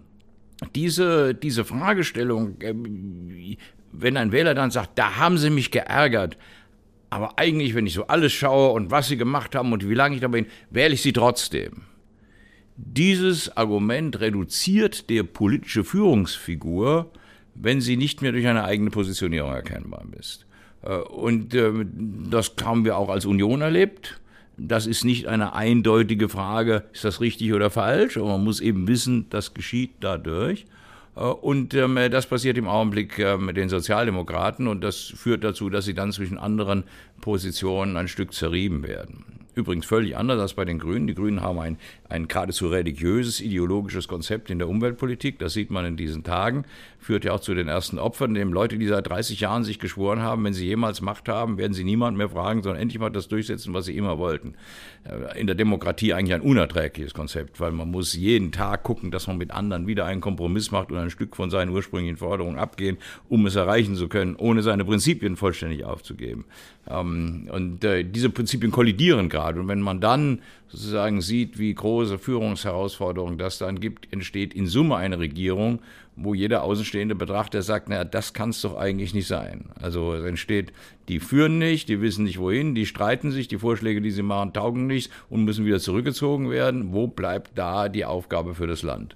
[0.73, 2.73] diese, diese Fragestellung, äh,
[4.01, 6.37] wenn ein Wähler dann sagt, da haben sie mich geärgert,
[7.09, 10.15] aber eigentlich, wenn ich so alles schaue und was sie gemacht haben und wie lange
[10.15, 11.83] ich da bin, wähle ich sie trotzdem.
[12.77, 17.09] Dieses Argument reduziert der politische Führungsfigur,
[17.53, 20.45] wenn sie nicht mehr durch eine eigene Positionierung erkennbar ist.
[20.81, 24.19] Äh, und ähm, das haben wir auch als Union erlebt.
[24.57, 28.87] Das ist nicht eine eindeutige Frage, ist das richtig oder falsch, aber man muss eben
[28.87, 30.65] wissen, das geschieht dadurch.
[31.15, 35.69] Äh, und ähm, das passiert im Augenblick äh, mit den Sozialdemokraten und das führt dazu,
[35.69, 36.83] dass sie dann zwischen anderen
[37.21, 39.25] Positionen ein Stück zerrieben werden.
[39.55, 41.07] Übrigens völlig anders als bei den Grünen.
[41.07, 41.77] Die Grünen haben ein,
[42.09, 45.39] ein geradezu religiöses, ideologisches Konzept in der Umweltpolitik.
[45.39, 46.65] Das sieht man in diesen Tagen.
[46.99, 50.21] Führt ja auch zu den ersten Opfern, indem Leute, die seit 30 Jahren sich geschworen
[50.21, 53.27] haben, wenn sie jemals Macht haben, werden sie niemand mehr fragen, sondern endlich mal das
[53.27, 54.55] durchsetzen, was sie immer wollten.
[55.03, 59.27] Äh, in der Demokratie eigentlich ein unerträgliches Konzept, weil man muss jeden Tag gucken, dass
[59.27, 62.97] man mit anderen wieder einen Kompromiss macht und ein Stück von seinen ursprünglichen Forderungen abgehen,
[63.29, 66.45] um es erreichen zu können, ohne seine Prinzipien vollständig aufzugeben.
[66.87, 69.59] Ähm, und äh, diese Prinzipien kollidieren gerade.
[69.59, 74.95] Und wenn man dann sozusagen sieht, wie große Führungsherausforderungen das dann gibt, entsteht in Summe
[74.97, 75.79] eine Regierung,
[76.15, 79.65] wo jeder außenstehende Betrachter sagt, naja, das kann es doch eigentlich nicht sein.
[79.81, 80.71] Also es entsteht,
[81.07, 84.53] die führen nicht, die wissen nicht wohin, die streiten sich, die Vorschläge, die sie machen,
[84.53, 86.93] taugen nichts und müssen wieder zurückgezogen werden.
[86.93, 89.15] Wo bleibt da die Aufgabe für das Land?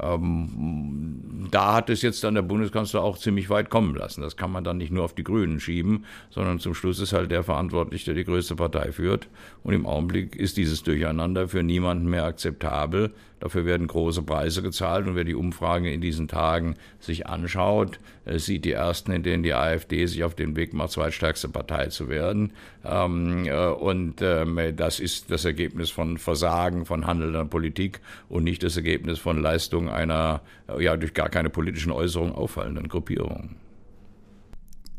[0.00, 4.22] Ähm, da hat es jetzt dann der Bundeskanzler auch ziemlich weit kommen lassen.
[4.22, 7.30] Das kann man dann nicht nur auf die Grünen schieben, sondern zum Schluss ist halt
[7.30, 9.28] der verantwortlich, der die größte Partei führt.
[9.64, 15.06] Und im Augenblick ist dieses Durcheinander für niemanden mehr akzeptabel, Dafür werden große Preise gezahlt
[15.06, 19.42] und wer die Umfragen in diesen Tagen sich anschaut, äh, sieht die ersten, in denen
[19.42, 22.52] die AfD sich auf den Weg macht, zweitstärkste Partei zu werden.
[22.84, 28.62] Ähm, äh, und ähm, das ist das Ergebnis von Versagen, von handelnder Politik und nicht
[28.62, 33.50] das Ergebnis von Leistung einer äh, ja durch gar keine politischen Äußerungen auffallenden Gruppierung.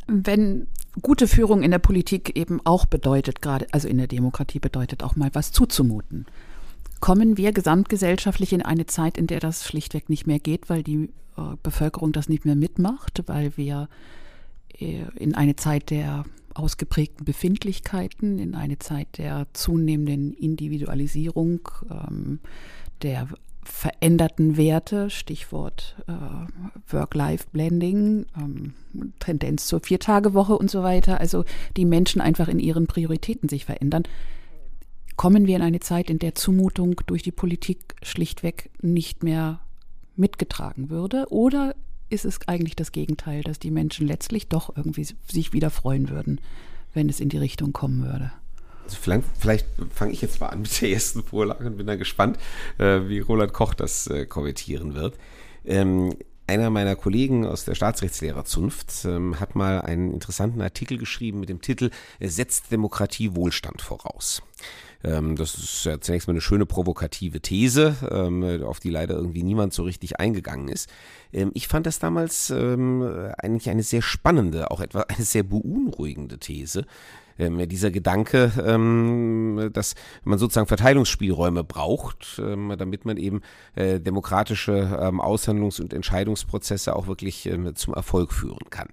[0.07, 0.67] Wenn
[1.01, 5.15] gute Führung in der Politik eben auch bedeutet, gerade, also in der Demokratie bedeutet auch
[5.15, 6.25] mal was zuzumuten.
[6.99, 11.09] Kommen wir gesamtgesellschaftlich in eine Zeit, in der das schlichtweg nicht mehr geht, weil die
[11.37, 13.87] äh, Bevölkerung das nicht mehr mitmacht, weil wir
[14.77, 22.39] äh, in eine Zeit der ausgeprägten Befindlichkeiten, in eine Zeit der zunehmenden Individualisierung, ähm,
[23.01, 23.27] der
[23.63, 28.73] veränderten Werte, Stichwort äh, Work-Life-Blending, ähm,
[29.19, 31.45] Tendenz zur Viertagewoche und so weiter, also
[31.77, 34.03] die Menschen einfach in ihren Prioritäten sich verändern,
[35.19, 39.59] kommen wir in eine Zeit, in der Zumutung durch die Politik schlichtweg nicht mehr
[40.15, 41.25] mitgetragen würde?
[41.29, 41.75] Oder
[42.07, 46.39] ist es eigentlich das Gegenteil, dass die Menschen letztlich doch irgendwie sich wieder freuen würden,
[46.93, 48.31] wenn es in die Richtung kommen würde?
[48.85, 51.97] Also vielleicht, vielleicht fange ich jetzt mal an mit der ersten Vorlage und bin da
[51.97, 52.37] gespannt,
[52.77, 55.15] äh, wie Roland Koch das äh, kommentieren wird.
[55.65, 56.15] Ähm,
[56.47, 61.59] einer meiner Kollegen aus der Staatsrechtslehrerzunft ähm, hat mal einen interessanten Artikel geschrieben mit dem
[61.59, 61.89] Titel
[62.21, 64.41] Setzt Demokratie Wohlstand voraus?
[65.03, 69.43] Ähm, das ist ja zunächst mal eine schöne provokative These, ähm, auf die leider irgendwie
[69.43, 70.89] niemand so richtig eingegangen ist.
[71.31, 73.01] Ähm, ich fand das damals ähm,
[73.37, 76.85] eigentlich eine sehr spannende, auch etwa eine sehr beunruhigende These,
[77.39, 83.41] ähm, dieser Gedanke, ähm, dass man sozusagen Verteilungsspielräume braucht, ähm, damit man eben
[83.75, 88.89] äh, demokratische ähm, Aushandlungs- und Entscheidungsprozesse auch wirklich ähm, zum Erfolg führen kann.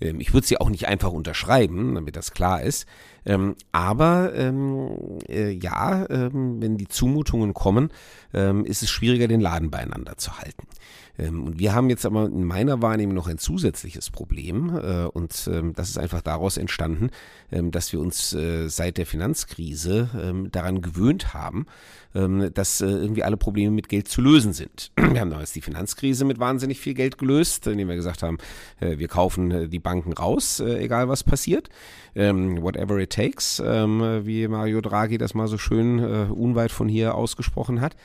[0.00, 2.84] Ich würde sie auch nicht einfach unterschreiben, damit das klar ist.
[3.26, 7.90] Ähm, aber ähm, äh, ja, ähm, wenn die Zumutungen kommen,
[8.32, 10.66] ähm, ist es schwieriger, den Laden beieinander zu halten.
[11.18, 14.76] Ähm, und wir haben jetzt aber in meiner Wahrnehmung noch ein zusätzliches Problem.
[14.76, 17.10] Äh, und ähm, das ist einfach daraus entstanden,
[17.52, 20.08] ähm, dass wir uns äh, seit der Finanzkrise
[20.50, 21.66] daran gewöhnt haben,
[22.12, 24.92] dass äh, irgendwie alle Probleme mit Geld zu lösen sind.
[24.96, 28.38] Wir haben damals die Finanzkrise mit wahnsinnig viel Geld gelöst, indem wir gesagt haben,
[28.80, 31.68] wir kaufen die Banken raus, egal was passiert.
[32.14, 36.00] Whatever it takes, wie Mario Draghi das mal so schön
[36.30, 37.96] unweit von hier ausgesprochen hat.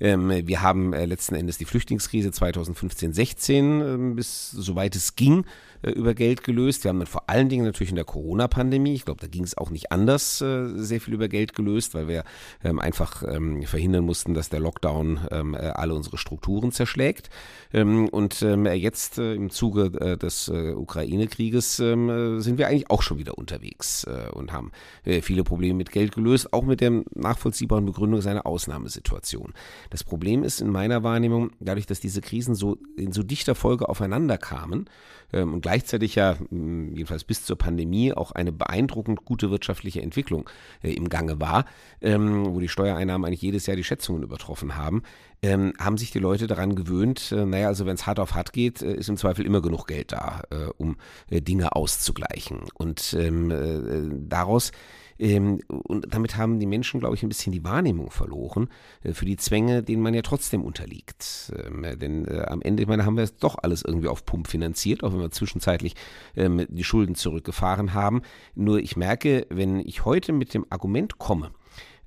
[0.00, 5.44] Ähm, wir haben äh, letzten Endes die Flüchtlingskrise 2015, 16 äh, bis soweit es ging
[5.82, 6.84] äh, über Geld gelöst.
[6.84, 9.56] Wir haben dann vor allen Dingen natürlich in der Corona-Pandemie, ich glaube, da ging es
[9.56, 12.24] auch nicht anders, äh, sehr viel über Geld gelöst, weil wir
[12.64, 17.30] ähm, einfach ähm, verhindern mussten, dass der Lockdown ähm, äh, alle unsere Strukturen zerschlägt.
[17.70, 24.72] Und jetzt im Zuge des Ukraine-Krieges sind wir eigentlich auch schon wieder unterwegs und haben
[25.04, 29.52] viele Probleme mit Geld gelöst, auch mit der nachvollziehbaren Begründung seiner Ausnahmesituation.
[29.90, 33.88] Das Problem ist in meiner Wahrnehmung, dadurch, dass diese Krisen so in so dichter Folge
[33.88, 34.88] aufeinander kamen
[35.32, 40.48] und gleichzeitig ja, jedenfalls bis zur Pandemie, auch eine beeindruckend gute wirtschaftliche Entwicklung
[40.82, 41.66] äh, im Gange war,
[42.00, 45.02] ähm, wo die Steuereinnahmen eigentlich jedes Jahr die Schätzungen übertroffen haben,
[45.42, 48.54] ähm, haben sich die Leute daran gewöhnt, äh, naja, also wenn es hart auf hart
[48.54, 50.42] geht, äh, ist im Zweifel immer genug Geld da,
[50.78, 50.96] um
[51.30, 52.62] Dinge auszugleichen.
[52.74, 54.72] Und ähm, äh, daraus
[55.18, 58.68] und damit haben die Menschen, glaube ich, ein bisschen die Wahrnehmung verloren
[59.02, 61.52] äh, für die Zwänge, denen man ja trotzdem unterliegt.
[61.56, 64.48] Ähm, denn äh, am Ende, ich meine, haben wir es doch alles irgendwie auf Pump
[64.48, 65.94] finanziert, auch wenn wir zwischenzeitlich
[66.36, 68.22] ähm, die Schulden zurückgefahren haben.
[68.54, 71.50] Nur ich merke, wenn ich heute mit dem Argument komme,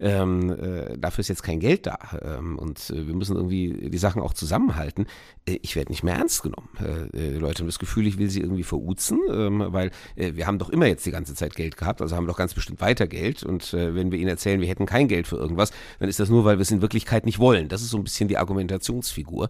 [0.02, 3.98] ähm, äh, dafür ist jetzt kein Geld da ähm, und äh, wir müssen irgendwie die
[3.98, 5.06] Sachen auch zusammenhalten.
[5.46, 6.70] Äh, ich werde nicht mehr ernst genommen.
[6.80, 10.48] Äh, die Leute haben das Gefühl, ich will sie irgendwie veruzen, ähm, weil äh, wir
[10.48, 13.08] haben doch immer jetzt die ganze Zeit Geld gehabt, also haben doch ganz bestimmt weiter
[13.08, 16.20] Geld und äh, wenn wir ihnen erzählen, wir hätten kein Geld für irgendwas, dann ist
[16.20, 17.68] das nur, weil wir es in Wirklichkeit nicht wollen.
[17.68, 19.50] Das ist so ein bisschen die Argumentationsfigur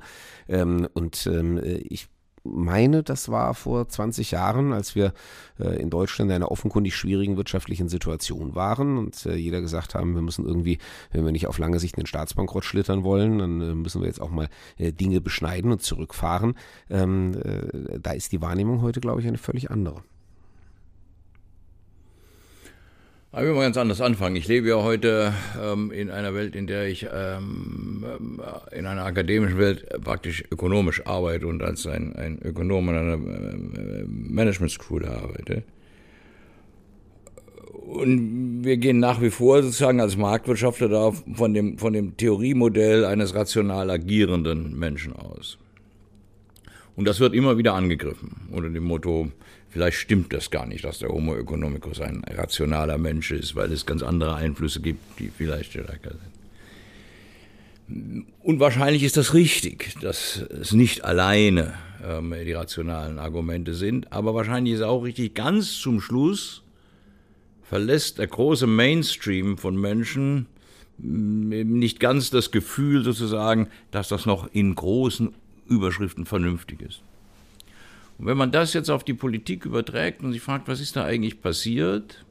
[0.49, 2.09] ähm, und ähm, ich
[2.43, 5.13] meine, das war vor 20 Jahren, als wir
[5.59, 10.15] äh, in Deutschland in einer offenkundig schwierigen wirtschaftlichen Situation waren und äh, jeder gesagt haben,
[10.15, 10.79] wir müssen irgendwie,
[11.11, 14.21] wenn wir nicht auf lange Sicht einen Staatsbankrott schlittern wollen, dann äh, müssen wir jetzt
[14.21, 16.55] auch mal äh, Dinge beschneiden und zurückfahren.
[16.89, 20.03] Ähm, äh, da ist die Wahrnehmung heute, glaube ich, eine völlig andere.
[23.33, 24.35] Ich will mal ganz anders anfangen.
[24.35, 28.03] Ich lebe ja heute ähm, in einer Welt, in der ich ähm,
[28.37, 33.13] äh, in einer akademischen Welt praktisch ökonomisch arbeite und als ein, ein Ökonom in einer
[33.13, 35.63] äh, Management School arbeite.
[37.85, 43.05] Und wir gehen nach wie vor sozusagen als Marktwirtschaftler da von dem, von dem Theoriemodell
[43.05, 45.57] eines rational agierenden Menschen aus.
[47.01, 49.31] Und das wird immer wieder angegriffen unter dem Motto,
[49.71, 53.85] Vielleicht stimmt das gar nicht, dass der Homo economicus ein rationaler Mensch ist, weil es
[53.85, 56.11] ganz andere Einflüsse gibt, die vielleicht stärker
[57.87, 58.25] sind.
[58.43, 64.35] Und wahrscheinlich ist das richtig, dass es nicht alleine ähm, die rationalen Argumente sind, aber
[64.35, 66.63] wahrscheinlich ist auch richtig, ganz zum Schluss
[67.63, 70.47] verlässt der große Mainstream von Menschen
[70.97, 75.33] mm, nicht ganz das Gefühl sozusagen, dass das noch in großen
[75.71, 77.01] Überschriften vernünftig ist.
[78.17, 81.03] Und wenn man das jetzt auf die Politik überträgt und sich fragt, was ist da
[81.03, 82.23] eigentlich passiert,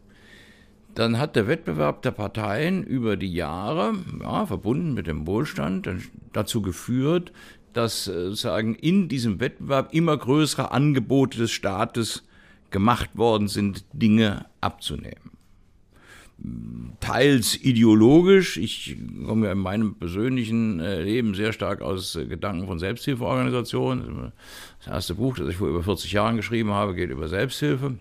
[0.95, 5.88] dann hat der Wettbewerb der Parteien über die Jahre, ja, verbunden mit dem Wohlstand,
[6.32, 7.32] dazu geführt,
[7.72, 12.24] dass äh, sozusagen in diesem Wettbewerb immer größere Angebote des Staates
[12.70, 15.29] gemacht worden sind, Dinge abzunehmen.
[17.01, 22.66] Teils ideologisch, ich komme ja in meinem persönlichen äh, Leben sehr stark aus äh, Gedanken
[22.66, 24.32] von Selbsthilfeorganisationen.
[24.78, 27.95] Das erste Buch, das ich vor über 40 Jahren geschrieben habe, geht über Selbsthilfe.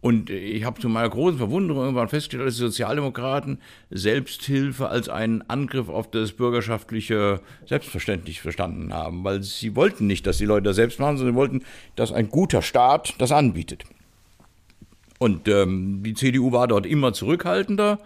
[0.00, 3.58] Und ich habe zu meiner großen Verwunderung irgendwann festgestellt, dass die Sozialdemokraten
[3.90, 10.38] Selbsthilfe als einen Angriff auf das bürgerschaftliche Selbstverständnis verstanden haben, weil sie wollten nicht, dass
[10.38, 11.62] die Leute das selbst machen, sondern sie wollten,
[11.96, 13.84] dass ein guter Staat das anbietet.
[15.18, 17.98] Und ähm, die CDU war dort immer zurückhaltender,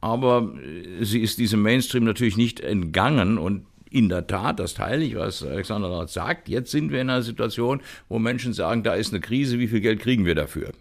[0.00, 0.52] aber
[1.00, 5.42] sie ist diesem Mainstream natürlich nicht entgangen und in der Tat, das teile ich, was
[5.42, 6.48] Alexander Rath sagt.
[6.50, 9.80] Jetzt sind wir in einer Situation, wo Menschen sagen, da ist eine Krise, wie viel
[9.80, 10.72] Geld kriegen wir dafür?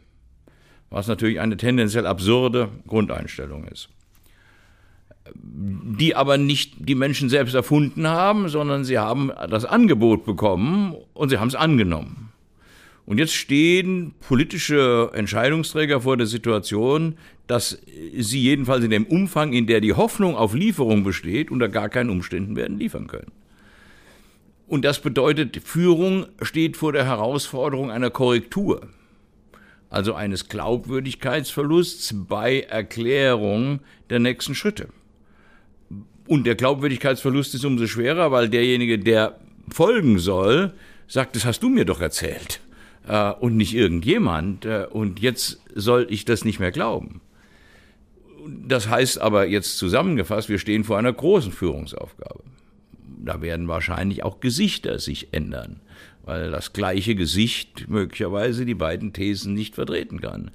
[0.90, 3.90] was natürlich eine tendenziell absurde Grundeinstellung ist.
[5.34, 11.30] Die aber nicht die Menschen selbst erfunden haben, sondern sie haben das Angebot bekommen und
[11.30, 12.27] sie haben es angenommen.
[13.08, 17.82] Und jetzt stehen politische Entscheidungsträger vor der Situation, dass
[18.18, 22.10] sie jedenfalls in dem Umfang, in der die Hoffnung auf Lieferung besteht, unter gar keinen
[22.10, 23.32] Umständen werden liefern können.
[24.68, 28.82] Und das bedeutet, Führung steht vor der Herausforderung einer Korrektur
[29.90, 33.80] also eines Glaubwürdigkeitsverlusts bei Erklärung
[34.10, 34.90] der nächsten Schritte.
[36.28, 39.40] Und der Glaubwürdigkeitsverlust ist umso schwerer, weil derjenige, der
[39.70, 40.74] folgen soll,
[41.08, 42.60] sagt, das hast du mir doch erzählt
[43.08, 47.22] äh, und nicht irgendjemand äh, und jetzt soll ich das nicht mehr glauben.
[48.68, 52.44] Das heißt aber jetzt zusammengefasst, wir stehen vor einer großen Führungsaufgabe.
[53.20, 55.82] Da werden wahrscheinlich auch Gesichter sich ändern
[56.28, 60.52] weil das gleiche Gesicht möglicherweise die beiden Thesen nicht vertreten kann.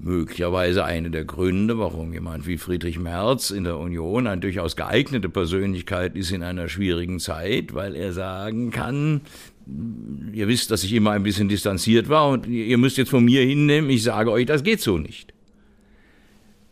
[0.00, 5.28] Möglicherweise eine der Gründe, warum jemand wie Friedrich Merz in der Union eine durchaus geeignete
[5.28, 9.20] Persönlichkeit ist in einer schwierigen Zeit, weil er sagen kann,
[10.32, 13.42] ihr wisst, dass ich immer ein bisschen distanziert war und ihr müsst jetzt von mir
[13.42, 15.32] hinnehmen, ich sage euch, das geht so nicht.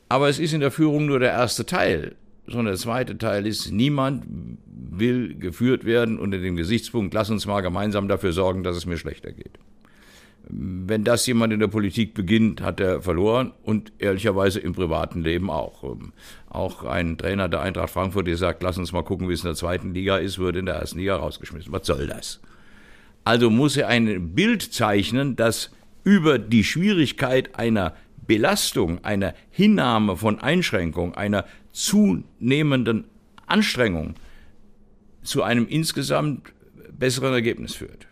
[0.08, 2.16] Aber es ist in der Führung nur der erste Teil
[2.46, 4.24] sondern der zweite Teil ist, niemand
[4.66, 8.96] will geführt werden unter dem Gesichtspunkt, lass uns mal gemeinsam dafür sorgen, dass es mir
[8.96, 9.58] schlechter geht.
[10.48, 15.50] Wenn das jemand in der Politik beginnt, hat er verloren und ehrlicherweise im privaten Leben
[15.50, 15.96] auch.
[16.48, 19.48] Auch ein Trainer der Eintracht Frankfurt, der sagt, lass uns mal gucken, wie es in
[19.48, 21.72] der zweiten Liga ist, würde in der ersten Liga rausgeschmissen.
[21.72, 22.40] Was soll das?
[23.26, 25.72] Also muss er ein Bild zeichnen, das
[26.04, 27.92] über die Schwierigkeit einer
[28.24, 33.02] Belastung, einer Hinnahme von Einschränkung, einer zunehmenden
[33.48, 34.14] Anstrengung
[35.24, 36.52] zu einem insgesamt
[36.96, 38.06] besseren Ergebnis führt.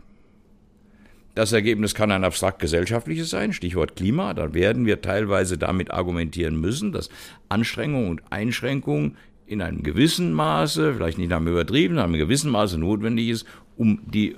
[1.36, 4.34] Das Ergebnis kann ein abstrakt gesellschaftliches sein, Stichwort Klima.
[4.34, 7.08] Da werden wir teilweise damit argumentieren müssen, dass
[7.48, 9.14] Anstrengung und Einschränkung
[9.46, 13.46] in einem gewissen Maße, vielleicht nicht einem übertrieben, in einem gewissen Maße notwendig ist,
[13.76, 14.34] um die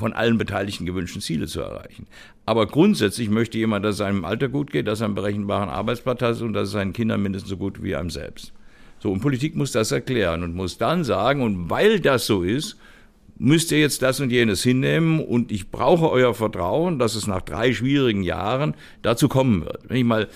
[0.00, 2.06] von allen Beteiligten gewünschten Ziele zu erreichen.
[2.44, 6.20] Aber grundsätzlich möchte jemand, dass es seinem Alter gut geht, dass er einen berechenbaren Arbeitsplatz
[6.22, 8.52] hat und dass es seinen Kindern mindestens so gut wie einem selbst.
[8.98, 12.76] So, und Politik muss das erklären und muss dann sagen, und weil das so ist,
[13.38, 17.40] müsst ihr jetzt das und jenes hinnehmen und ich brauche euer Vertrauen, dass es nach
[17.40, 19.88] drei schwierigen Jahren dazu kommen wird.
[19.88, 20.28] Wenn ich mal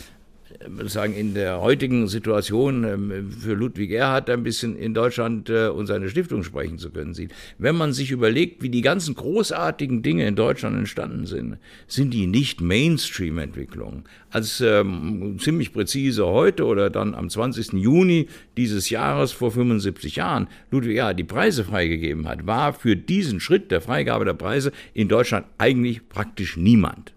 [0.86, 5.86] sagen, in der heutigen Situation ähm, für Ludwig Erhard ein bisschen in Deutschland äh, und
[5.86, 7.32] seine Stiftung sprechen zu können sieht.
[7.58, 12.26] Wenn man sich überlegt, wie die ganzen großartigen Dinge in Deutschland entstanden sind, sind die
[12.26, 14.04] nicht Mainstream-Entwicklungen.
[14.30, 17.72] Als ähm, ziemlich präzise heute oder dann am 20.
[17.74, 23.40] Juni dieses Jahres vor 75 Jahren Ludwig Erhard die Preise freigegeben hat, war für diesen
[23.40, 27.13] Schritt der Freigabe der Preise in Deutschland eigentlich praktisch niemand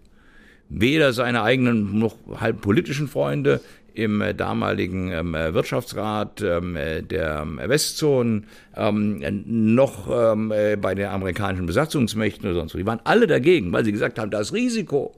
[0.69, 3.61] weder seine eigenen noch halb politischen Freunde
[3.97, 8.45] im äh, damaligen ähm, äh, Wirtschaftsrat ähm, äh, der ähm, Westzonen
[8.75, 12.77] ähm, noch ähm, äh, bei den amerikanischen Besatzungsmächten oder sonst wo.
[12.77, 15.15] Die waren alle dagegen, weil sie gesagt haben, das Risiko,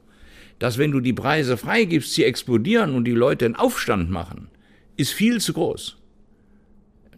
[0.59, 4.47] dass wenn du die Preise freigibst, sie explodieren und die Leute einen Aufstand machen,
[4.95, 5.98] ist viel zu groß.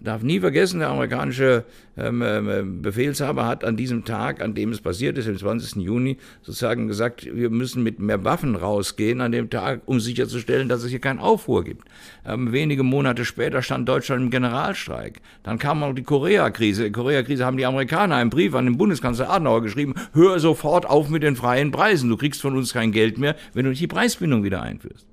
[0.04, 1.64] Darf nie vergessen, der amerikanische
[1.98, 5.84] ähm, ähm, Befehlshaber hat an diesem Tag, an dem es passiert ist, am 20.
[5.84, 10.84] Juni, sozusagen gesagt, wir müssen mit mehr Waffen rausgehen an dem Tag, um sicherzustellen, dass
[10.84, 11.88] es hier keinen Aufruhr gibt.
[12.26, 15.22] Ähm, wenige Monate später stand Deutschland im Generalstreik.
[15.44, 16.86] Dann kam auch die Koreakrise.
[16.86, 21.10] Die Koreakrise haben die Amerikaner einen Brief an den Bundeskanzler Adenauer geschrieben, hör sofort auf
[21.10, 22.10] mit den freien Preisen.
[22.10, 25.06] Du kriegst von uns kein Geld mehr, wenn du nicht die Preisbindung wieder einführst.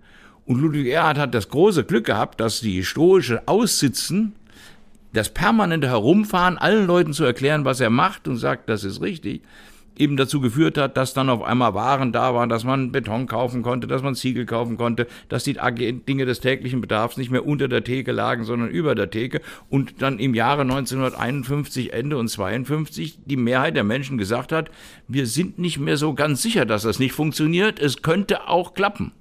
[0.49, 4.33] Und Ludwig Erhard hat das große Glück gehabt, dass die stoische Aussitzen,
[5.19, 9.43] das permanente Herumfahren, allen Leuten zu erklären, was er macht und sagt, das ist richtig,
[9.97, 13.63] eben dazu geführt hat, dass dann auf einmal Waren da waren, dass man Beton kaufen
[13.63, 15.59] konnte, dass man Ziegel kaufen konnte, dass die
[16.09, 20.01] Dinge des täglichen Bedarfs nicht mehr unter der Theke lagen, sondern über der Theke und
[20.03, 24.71] dann im Jahre 1951 Ende und 52 die Mehrheit der Menschen gesagt hat,
[25.09, 29.13] wir sind nicht mehr so ganz sicher, dass das nicht funktioniert, es könnte auch klappen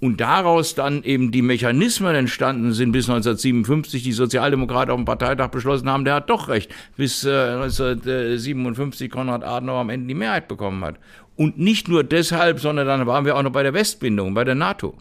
[0.00, 5.48] und daraus dann eben die Mechanismen entstanden sind bis 1957, die Sozialdemokraten auf dem Parteitag
[5.48, 10.48] beschlossen haben, der hat doch recht, bis äh, 1957 Konrad Adenauer am Ende die Mehrheit
[10.48, 10.96] bekommen hat.
[11.36, 14.54] Und nicht nur deshalb, sondern dann waren wir auch noch bei der Westbindung, bei der
[14.54, 14.96] NATO.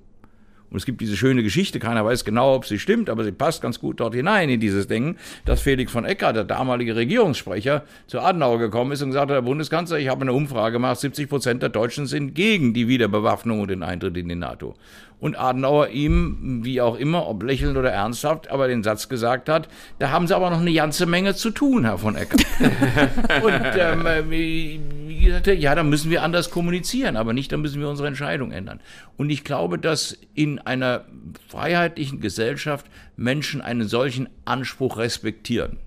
[0.70, 3.62] Und es gibt diese schöne Geschichte, keiner weiß genau, ob sie stimmt, aber sie passt
[3.62, 8.20] ganz gut dort hinein in dieses Denken, dass Felix von Ecker, der damalige Regierungssprecher, zu
[8.20, 11.62] Adenauer gekommen ist und gesagt hat, Herr Bundeskanzler, ich habe eine Umfrage gemacht, 70 Prozent
[11.62, 14.76] der Deutschen sind gegen die Wiederbewaffnung und den Eintritt in die NATO
[15.20, 19.68] und Adenauer ihm, wie auch immer, ob lächelnd oder ernsthaft, aber den Satz gesagt hat,
[20.00, 22.38] da haben sie aber noch eine ganze Menge zu tun, Herr von Ecker.
[23.44, 27.82] und ähm, äh, wie gesagt, ja, da müssen wir anders kommunizieren, aber nicht, da müssen
[27.82, 28.80] wir unsere Entscheidung ändern.
[29.18, 31.06] Und ich glaube, dass in einer
[31.50, 35.78] freiheitlichen Gesellschaft Menschen einen solchen Anspruch respektieren.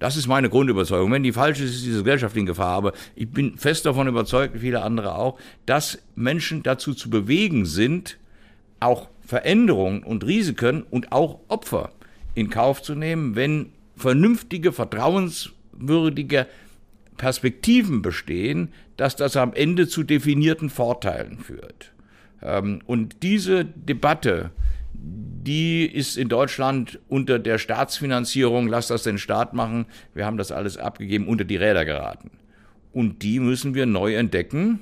[0.00, 1.12] Das ist meine Grundüberzeugung.
[1.12, 2.76] Wenn die falsch ist, ist diese Gesellschaft in Gefahr.
[2.76, 7.64] Aber ich bin fest davon überzeugt, wie viele andere auch, dass Menschen dazu zu bewegen
[7.64, 8.18] sind,
[8.84, 11.92] auch Veränderungen und Risiken und auch Opfer
[12.34, 16.46] in Kauf zu nehmen, wenn vernünftige, vertrauenswürdige
[17.16, 21.92] Perspektiven bestehen, dass das am Ende zu definierten Vorteilen führt.
[22.42, 24.50] Ähm, und diese Debatte,
[24.92, 30.52] die ist in Deutschland unter der Staatsfinanzierung, lass das den Staat machen, wir haben das
[30.52, 32.30] alles abgegeben, unter die Räder geraten.
[32.92, 34.80] Und die müssen wir neu entdecken.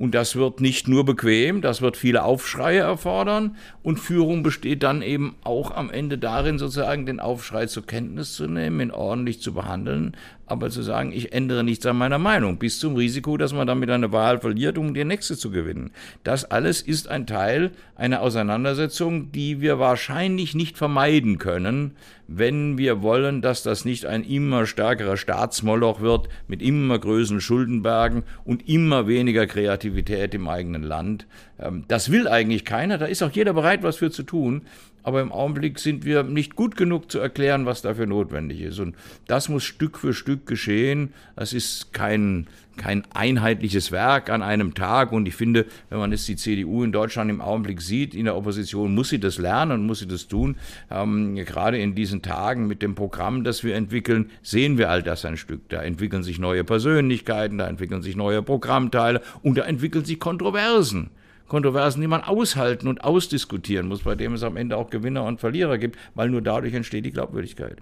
[0.00, 3.56] Und das wird nicht nur bequem, das wird viele Aufschreie erfordern.
[3.82, 8.46] Und Führung besteht dann eben auch am Ende darin, sozusagen den Aufschrei zur Kenntnis zu
[8.46, 10.16] nehmen, ihn ordentlich zu behandeln,
[10.50, 13.88] aber zu sagen, ich ändere nichts an meiner Meinung, bis zum Risiko, dass man damit
[13.90, 15.92] eine Wahl verliert, um die nächste zu gewinnen.
[16.24, 21.92] Das alles ist ein Teil einer Auseinandersetzung, die wir wahrscheinlich nicht vermeiden können,
[22.26, 28.22] wenn wir wollen, dass das nicht ein immer stärkerer Staatsmoloch wird mit immer größeren Schuldenbergen
[28.44, 31.26] und immer weniger Kreativität im eigenen Land.
[31.58, 34.62] Ähm, das will eigentlich keiner, da ist auch jeder bereit, was für zu tun
[35.02, 38.78] aber im Augenblick sind wir nicht gut genug zu erklären, was dafür notwendig ist.
[38.78, 38.94] Und
[39.26, 41.12] das muss Stück für Stück geschehen.
[41.36, 42.46] Das ist kein,
[42.76, 45.12] kein einheitliches Werk an einem Tag.
[45.12, 48.36] Und ich finde, wenn man jetzt die CDU in Deutschland im Augenblick sieht, in der
[48.36, 50.56] Opposition, muss sie das lernen und muss sie das tun.
[50.90, 55.24] Ähm, gerade in diesen Tagen mit dem Programm, das wir entwickeln, sehen wir all das
[55.24, 55.68] ein Stück.
[55.68, 61.10] Da entwickeln sich neue Persönlichkeiten, da entwickeln sich neue Programmteile und da entwickeln sich Kontroversen.
[61.50, 65.40] Kontroversen, die man aushalten und ausdiskutieren muss, bei dem es am Ende auch Gewinner und
[65.40, 67.76] Verlierer gibt, weil nur dadurch entsteht die Glaubwürdigkeit.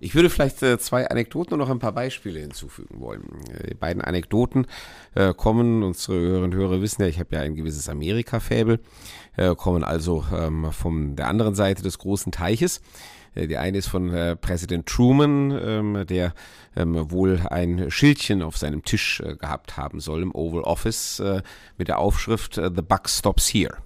[0.00, 3.24] Ich würde vielleicht äh, zwei Anekdoten und noch ein paar Beispiele hinzufügen wollen.
[3.50, 4.66] Äh, die beiden Anekdoten
[5.14, 8.80] äh, kommen, unsere Hörerinnen und Hörer wissen ja, ich habe ja ein gewisses Amerika-Fäbel,
[9.56, 12.80] kommen also ähm, von der anderen Seite des großen Teiches.
[13.34, 16.34] Die eine ist von Präsident Truman, ähm, der
[16.76, 21.22] ähm, wohl ein Schildchen auf seinem Tisch äh, gehabt haben soll im Oval Office
[21.78, 23.76] mit der Aufschrift The Buck Stops Here.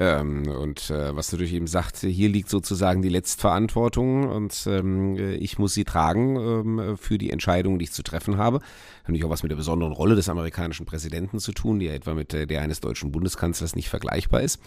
[0.00, 5.58] Ähm, und äh, was natürlich eben sagt, hier liegt sozusagen die Letztverantwortung und ähm, ich
[5.58, 8.58] muss sie tragen ähm, für die Entscheidungen, die ich zu treffen habe.
[8.58, 8.64] Hat
[9.08, 12.14] natürlich auch was mit der besonderen Rolle des amerikanischen Präsidenten zu tun, die ja etwa
[12.14, 14.60] mit der eines deutschen Bundeskanzlers nicht vergleichbar ist.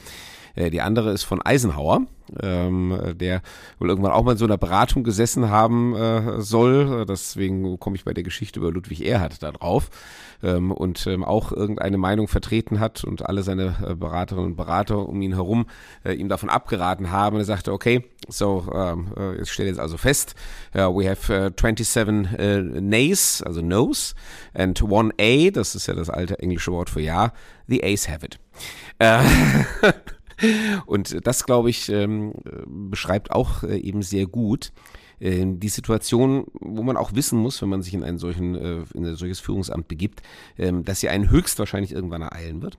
[0.56, 2.02] Äh, die andere ist von Eisenhower,
[2.42, 3.42] ähm, der
[3.80, 7.06] wohl irgendwann auch mal in so einer Beratung gesessen haben äh, soll.
[7.06, 9.90] Deswegen komme ich bei der Geschichte über Ludwig Erhard da drauf.
[10.44, 15.08] Ähm, und ähm, auch irgendeine Meinung vertreten hat und alle seine äh, Beraterinnen und Berater
[15.08, 15.66] um ihn herum
[16.04, 17.36] äh, ihm davon abgeraten haben.
[17.36, 20.36] Und er sagte, okay, so, ähm, äh, ich stelle jetzt also fest,
[20.76, 24.16] uh, we have uh, 27 uh, Nays, also No's,
[24.54, 27.34] and one A, das ist ja das alte englische Wort für Ja,
[27.68, 28.40] the A's have it.
[29.00, 29.20] Äh,
[30.86, 32.34] Und das, glaube ich, ähm,
[32.66, 34.72] beschreibt auch äh, eben sehr gut,
[35.22, 38.84] äh, die Situation, wo man auch wissen muss, wenn man sich in, einen solchen, äh,
[38.94, 40.22] in ein solches Führungsamt begibt,
[40.58, 42.78] ähm, dass sie einen höchstwahrscheinlich irgendwann ereilen wird.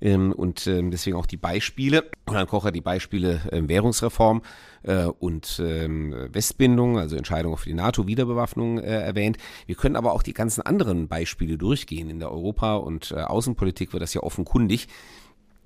[0.00, 4.42] Ähm, und ähm, deswegen auch die Beispiele, Roland Kocher die Beispiele ähm, Währungsreform
[4.82, 9.38] äh, und ähm, Westbindung, also Entscheidungen für die NATO-Wiederbewaffnung äh, erwähnt.
[9.66, 12.10] Wir können aber auch die ganzen anderen Beispiele durchgehen.
[12.10, 14.88] In der Europa- und äh, Außenpolitik wird das ja offenkundig.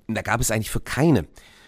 [0.07, 1.25] Da gab es eigentlich für keine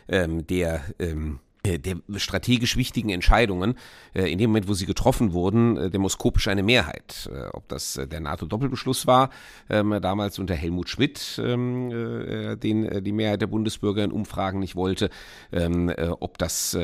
[0.07, 3.75] ähm, der ähm, äh, der strategisch wichtigen Entscheidungen,
[4.13, 7.29] äh, in dem Moment, wo sie getroffen wurden, äh, demoskopisch eine Mehrheit.
[7.53, 9.29] Ob das der NATO-Doppelbeschluss war,
[9.69, 11.89] ähm, damals unter Helmut Schmidt, ähm,
[12.59, 15.09] den die Mehrheit der Bundesbürger in Umfragen nicht wollte,
[15.51, 16.77] ähm, ob das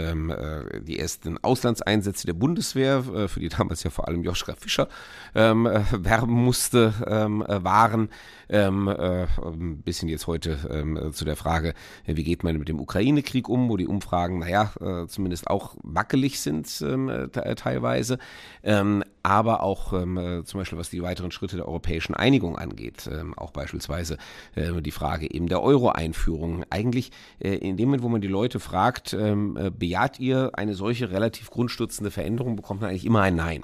[0.81, 4.87] die ersten Auslandseinsätze der Bundeswehr, für die damals ja vor allem Joschka Fischer
[5.33, 8.09] werben musste, waren,
[8.49, 11.73] ein bisschen jetzt heute zu der Frage,
[12.05, 16.39] wie geht man mit dem Ukraine-Krieg um, wo die Umfragen, naja, äh, zumindest auch wackelig
[16.39, 18.17] sind ähm, äh, teilweise,
[18.63, 23.09] ähm, aber auch ähm, äh, zum Beispiel was die weiteren Schritte der europäischen Einigung angeht,
[23.11, 24.17] ähm, auch beispielsweise
[24.55, 26.63] äh, die Frage eben der Euro-Einführung.
[26.69, 30.73] Eigentlich äh, in dem Moment, wo man die Leute fragt, ähm, äh, bejaht ihr eine
[30.73, 33.63] solche relativ grundstützende Veränderung, bekommt man eigentlich immer ein Nein,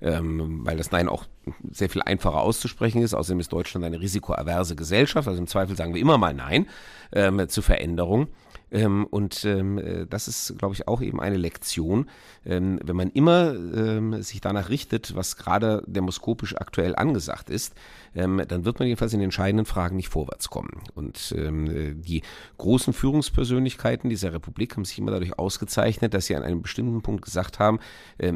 [0.00, 1.24] ähm, weil das Nein auch
[1.70, 3.14] sehr viel einfacher auszusprechen ist.
[3.14, 6.66] Außerdem ist Deutschland eine risikoaverse Gesellschaft, also im Zweifel sagen wir immer mal Nein
[7.12, 8.28] ähm, zu Veränderung.
[8.70, 12.08] Ähm, und ähm, äh, das ist, glaube ich, auch eben eine Lektion.
[12.44, 17.74] Ähm, wenn man immer ähm, sich danach richtet, was gerade demoskopisch aktuell angesagt ist,
[18.14, 20.80] ähm, dann wird man jedenfalls in entscheidenden Fragen nicht vorwärts kommen.
[20.94, 22.22] Und ähm, äh, die
[22.58, 27.24] großen Führungspersönlichkeiten dieser Republik haben sich immer dadurch ausgezeichnet, dass sie an einem bestimmten Punkt
[27.24, 27.78] gesagt haben,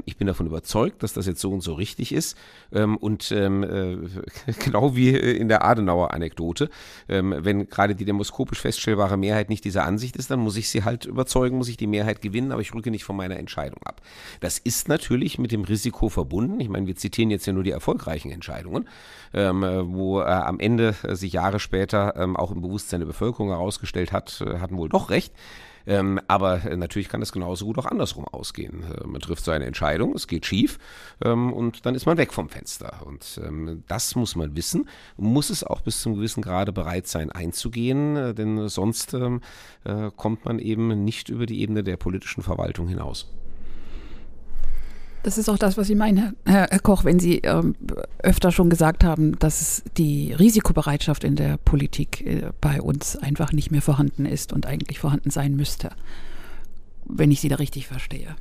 [0.05, 2.37] ich bin davon überzeugt, dass das jetzt so und so richtig ist.
[2.71, 3.49] und äh,
[4.65, 6.69] genau wie in der Adenauer Anekdote,
[7.09, 11.05] wenn gerade die demoskopisch feststellbare Mehrheit nicht dieser Ansicht ist, dann muss ich sie halt
[11.05, 14.01] überzeugen, muss ich die Mehrheit gewinnen, aber ich rücke nicht von meiner Entscheidung ab.
[14.41, 16.61] Das ist natürlich mit dem Risiko verbunden.
[16.61, 18.89] Ich meine, wir zitieren jetzt ja nur die erfolgreichen Entscheidungen,
[19.33, 23.49] ähm, wo äh, am Ende äh, sich Jahre später ähm, auch im Bewusstsein der Bevölkerung
[23.49, 25.33] herausgestellt hat, äh, hatten wohl doch recht.
[25.87, 28.83] Ähm, aber äh, natürlich kann es genauso gut auch andersrum ausgehen.
[28.83, 30.79] Äh, man trifft so eine Entscheidung, es geht schief
[31.25, 33.03] ähm, und dann ist man weg vom Fenster.
[33.07, 37.31] Und ähm, das muss man wissen, muss es auch bis zum gewissen Grade bereit sein
[37.31, 39.41] einzugehen, äh, denn sonst ähm,
[39.85, 43.29] äh, kommt man eben nicht über die Ebene der politischen Verwaltung hinaus.
[45.23, 47.75] Das ist auch das, was ich meine, Herr Koch, wenn Sie ähm,
[48.23, 53.71] öfter schon gesagt haben, dass die Risikobereitschaft in der Politik äh, bei uns einfach nicht
[53.71, 55.91] mehr vorhanden ist und eigentlich vorhanden sein müsste,
[57.05, 58.35] wenn ich Sie da richtig verstehe.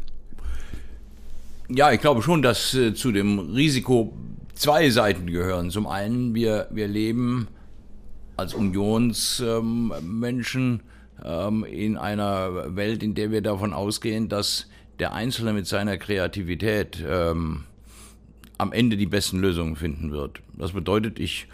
[1.68, 4.14] Ja, ich glaube schon, dass äh, zu dem Risiko
[4.54, 5.72] zwei Seiten gehören.
[5.72, 7.50] Zum einen, wir, wir leben
[8.38, 10.82] als Unionsmenschen
[11.26, 14.68] ähm, in einer Welt, in der wir davon ausgehen, dass
[15.00, 17.64] der Einzelne mit seiner Kreativität ähm,
[18.58, 20.42] am Ende die besten Lösungen finden wird.
[20.58, 21.48] Das bedeutet, ich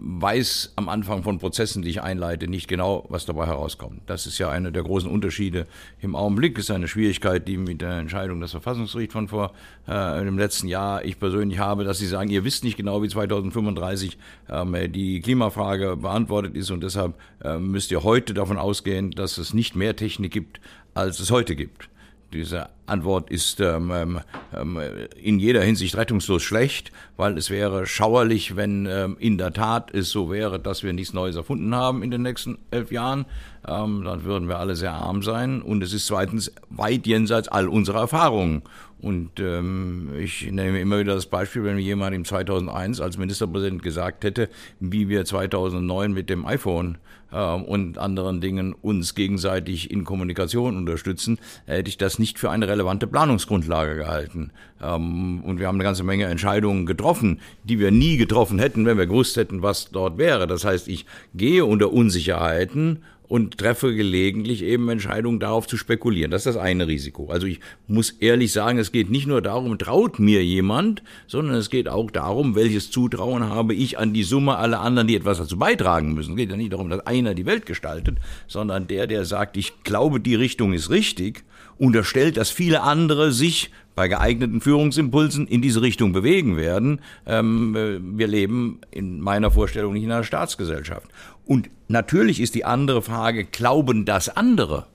[0.00, 4.02] weiß am Anfang von Prozessen, die ich einleite, nicht genau, was dabei herauskommt.
[4.06, 5.66] Das ist ja einer der großen Unterschiede
[6.00, 6.58] im Augenblick.
[6.58, 9.52] Ist eine Schwierigkeit, die mit der Entscheidung des Verfassungsgerichts von vor
[9.86, 13.08] äh, dem letzten Jahr ich persönlich habe, dass sie sagen, ihr wisst nicht genau, wie
[13.08, 14.18] 2035
[14.50, 19.54] ähm, die Klimafrage beantwortet ist und deshalb äh, müsst ihr heute davon ausgehen, dass es
[19.54, 20.60] nicht mehr Technik gibt,
[20.94, 21.88] als es heute gibt.
[22.32, 24.20] Diese Antwort ist ähm, ähm,
[24.54, 24.78] ähm,
[25.20, 30.10] in jeder Hinsicht rettungslos schlecht, weil es wäre schauerlich, wenn ähm, in der Tat es
[30.10, 33.24] so wäre, dass wir nichts Neues erfunden haben in den nächsten elf Jahren.
[33.66, 35.62] Ähm, dann würden wir alle sehr arm sein.
[35.62, 38.62] Und es ist zweitens weit jenseits all unserer Erfahrungen.
[39.00, 43.82] Und ähm, ich nehme immer wieder das Beispiel, wenn mir jemand im 2001 als Ministerpräsident
[43.82, 44.50] gesagt hätte,
[44.80, 46.98] wie wir 2009 mit dem iPhone
[47.36, 53.06] und anderen Dingen uns gegenseitig in Kommunikation unterstützen, hätte ich das nicht für eine relevante
[53.06, 54.50] Planungsgrundlage gehalten.
[54.82, 58.98] Ähm, und wir haben eine ganze Menge Entscheidungen getroffen, die wir nie getroffen hätten, wenn
[58.98, 60.46] wir gewusst hätten, was dort wäre.
[60.46, 61.04] Das heißt, ich
[61.34, 66.30] gehe unter Unsicherheiten und treffe gelegentlich eben Entscheidungen darauf zu spekulieren.
[66.30, 67.30] Das ist das eine Risiko.
[67.30, 71.68] Also ich muss ehrlich sagen, es geht nicht nur darum, traut mir jemand, sondern es
[71.68, 75.58] geht auch darum, welches Zutrauen habe ich an die Summe aller anderen, die etwas dazu
[75.58, 76.32] beitragen müssen.
[76.32, 78.16] Es geht ja nicht darum, dass einer die Welt gestaltet,
[78.46, 81.44] sondern der, der sagt, ich glaube, die Richtung ist richtig,
[81.76, 87.00] unterstellt, dass viele andere sich bei geeigneten Führungsimpulsen in diese Richtung bewegen werden.
[87.26, 91.08] Ähm, äh, wir leben in meiner Vorstellung nicht in einer Staatsgesellschaft.
[91.44, 94.86] Und natürlich ist die andere Frage, glauben das andere?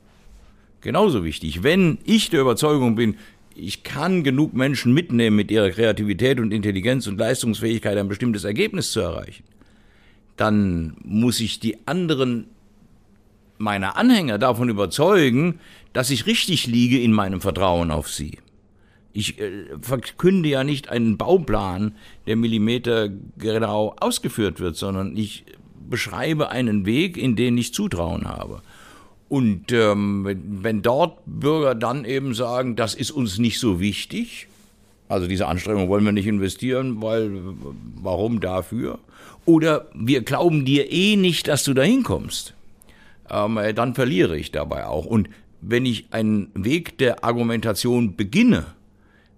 [0.80, 1.64] Genauso wichtig.
[1.64, 3.18] Wenn ich der Überzeugung bin,
[3.54, 8.94] ich kann genug Menschen mitnehmen mit ihrer Kreativität und Intelligenz und Leistungsfähigkeit ein bestimmtes Ergebnis
[8.94, 9.44] zu erreichen,
[10.38, 12.46] dann muss ich die anderen
[13.58, 15.60] meiner Anhänger davon überzeugen,
[15.92, 18.38] dass ich richtig liege in meinem Vertrauen auf sie.
[19.14, 21.96] Ich äh, verkünde ja nicht einen Bauplan,
[22.28, 25.46] der millimetergenau ausgeführt wird, sondern ich
[25.90, 28.62] beschreibe einen Weg, in den ich Zutrauen habe.
[29.30, 30.28] Und ähm,
[30.62, 34.48] wenn dort Bürger dann eben sagen, das ist uns nicht so wichtig,
[35.10, 37.32] also diese Anstrengung wollen wir nicht investieren, weil
[38.02, 39.00] warum dafür?
[39.46, 42.54] Oder wir glauben dir eh nicht, dass du da hinkommst.
[43.30, 45.06] Ähm, dann verliere ich dabei auch.
[45.06, 45.30] Und
[45.62, 48.66] wenn ich einen Weg der Argumentation beginne,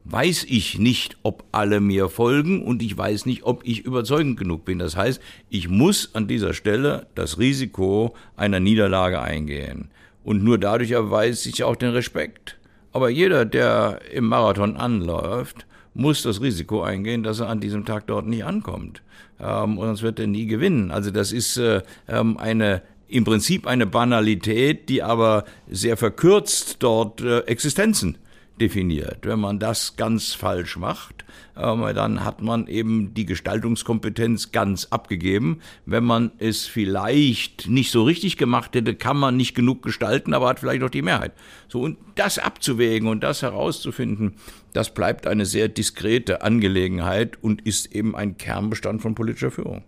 [0.05, 4.63] weiß ich nicht, ob alle mir folgen und ich weiß nicht, ob ich überzeugend genug
[4.63, 4.79] bin.
[4.79, 9.89] Das heißt, ich muss an dieser Stelle das Risiko einer Niederlage eingehen.
[10.23, 12.57] Und nur dadurch erweist sich auch den Respekt.
[12.91, 18.07] Aber jeder, der im Marathon anläuft, muss das Risiko eingehen, dass er an diesem Tag
[18.07, 19.01] dort nicht ankommt.
[19.39, 20.91] Ähm, sonst wird er nie gewinnen.
[20.91, 27.21] Also das ist äh, ähm, eine im Prinzip eine Banalität, die aber sehr verkürzt dort
[27.21, 28.17] äh, Existenzen
[28.59, 29.25] definiert.
[29.25, 31.25] Wenn man das ganz falsch macht,
[31.57, 35.61] ähm, dann hat man eben die Gestaltungskompetenz ganz abgegeben.
[35.85, 40.47] Wenn man es vielleicht nicht so richtig gemacht hätte, kann man nicht genug gestalten, aber
[40.47, 41.33] hat vielleicht auch die Mehrheit.
[41.67, 44.35] So, und das abzuwägen und das herauszufinden,
[44.73, 49.83] das bleibt eine sehr diskrete Angelegenheit und ist eben ein Kernbestand von politischer Führung.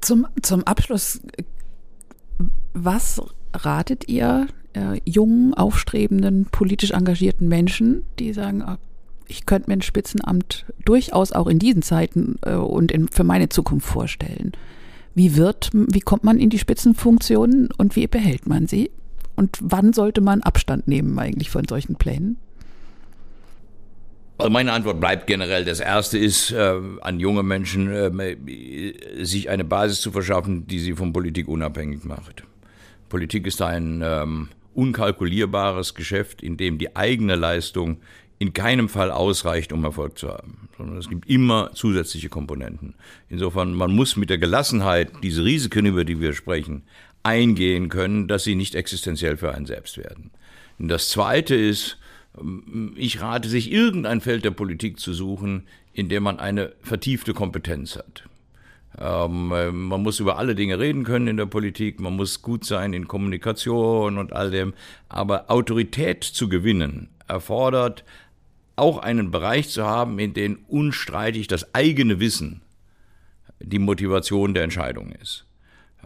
[0.00, 1.20] Zum, zum Abschluss,
[2.74, 3.20] was
[3.54, 8.78] ratet ihr äh, jungen, aufstrebenden, politisch engagierten Menschen, die sagen, ah,
[9.28, 13.48] ich könnte mir ein Spitzenamt durchaus auch in diesen Zeiten äh, und in, für meine
[13.48, 14.52] Zukunft vorstellen.
[15.14, 18.90] Wie wird, wie kommt man in die Spitzenfunktionen und wie behält man sie?
[19.36, 22.36] Und wann sollte man Abstand nehmen eigentlich von solchen Plänen?
[24.38, 25.64] Also meine Antwort bleibt generell.
[25.64, 30.94] Das erste ist, äh, an junge Menschen äh, sich eine Basis zu verschaffen, die sie
[30.94, 32.44] von Politik unabhängig macht.
[33.12, 37.98] Politik ist ein ähm, unkalkulierbares Geschäft, in dem die eigene Leistung
[38.38, 42.94] in keinem Fall ausreicht, um Erfolg zu haben, sondern es gibt immer zusätzliche Komponenten.
[43.28, 46.84] Insofern, man muss mit der Gelassenheit diese Risiken, über die wir sprechen,
[47.22, 50.30] eingehen können, dass sie nicht existenziell für einen selbst werden.
[50.78, 51.98] Und das Zweite ist,
[52.96, 57.94] ich rate sich, irgendein Feld der Politik zu suchen, in dem man eine vertiefte Kompetenz
[57.94, 58.24] hat.
[59.00, 59.48] Ähm,
[59.88, 63.08] man muss über alle Dinge reden können in der Politik, man muss gut sein in
[63.08, 64.74] Kommunikation und all dem,
[65.08, 68.04] aber Autorität zu gewinnen erfordert
[68.76, 72.62] auch einen Bereich zu haben, in dem unstreitig das eigene Wissen
[73.60, 75.44] die Motivation der Entscheidung ist.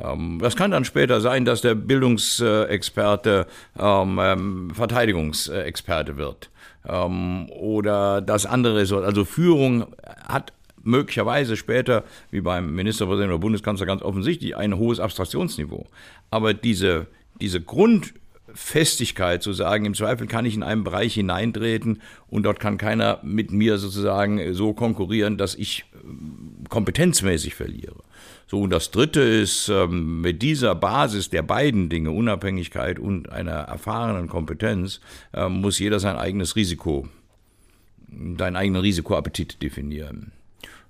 [0.03, 3.47] Ähm, das kann dann später sein, dass der Bildungsexperte
[3.79, 6.51] ähm, ähm, Verteidigungsexperte wird.
[6.87, 9.87] Ähm, oder das andere ist, also Führung
[10.29, 10.53] hat
[10.87, 15.87] möglicherweise später, wie beim Ministerpräsidenten oder Bundeskanzler ganz offensichtlich, ein hohes Abstraktionsniveau.
[16.31, 17.07] Aber diese,
[17.41, 22.79] diese Grundfestigkeit zu sagen, im Zweifel kann ich in einen Bereich hineintreten und dort kann
[22.79, 27.97] keiner mit mir sozusagen so konkurrieren, dass ich äh, kompetenzmäßig verliere.
[28.49, 33.51] So, und das Dritte ist, ähm, mit dieser Basis der beiden Dinge, Unabhängigkeit und einer
[33.51, 35.01] erfahrenen Kompetenz,
[35.35, 37.09] ähm, muss jeder sein eigenes Risiko,
[38.39, 40.31] seinen eigenen Risikoappetit definieren.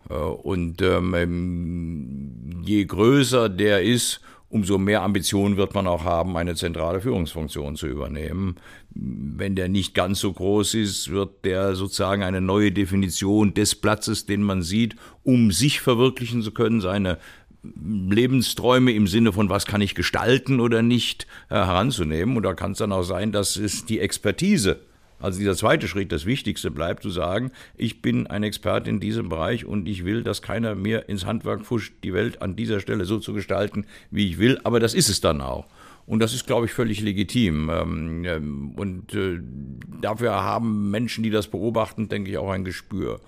[0.08, 6.36] Äh, und ähm, ähm, je größer der ist, umso mehr Ambitionen wird man auch haben,
[6.36, 8.56] eine zentrale Führungsfunktion zu übernehmen.
[8.90, 14.24] Wenn der nicht ganz so groß ist, wird der sozusagen eine neue Definition des Platzes,
[14.26, 17.18] den man sieht, um sich verwirklichen zu können, seine
[17.62, 22.36] Lebensträume im Sinne von, was kann ich gestalten oder nicht, äh, heranzunehmen.
[22.36, 24.80] Und da kann es dann auch sein, dass es die Expertise
[25.18, 29.28] also dieser zweite Schritt, das Wichtigste bleibt zu sagen, ich bin ein Experte in diesem
[29.28, 33.04] Bereich und ich will, dass keiner mir ins Handwerk fuscht, die Welt an dieser Stelle
[33.04, 34.60] so zu gestalten, wie ich will.
[34.64, 35.66] Aber das ist es dann auch.
[36.06, 37.68] Und das ist, glaube ich, völlig legitim.
[37.68, 39.40] Ähm, ähm, und äh,
[40.00, 43.20] dafür haben Menschen, die das beobachten, denke ich, auch ein Gespür.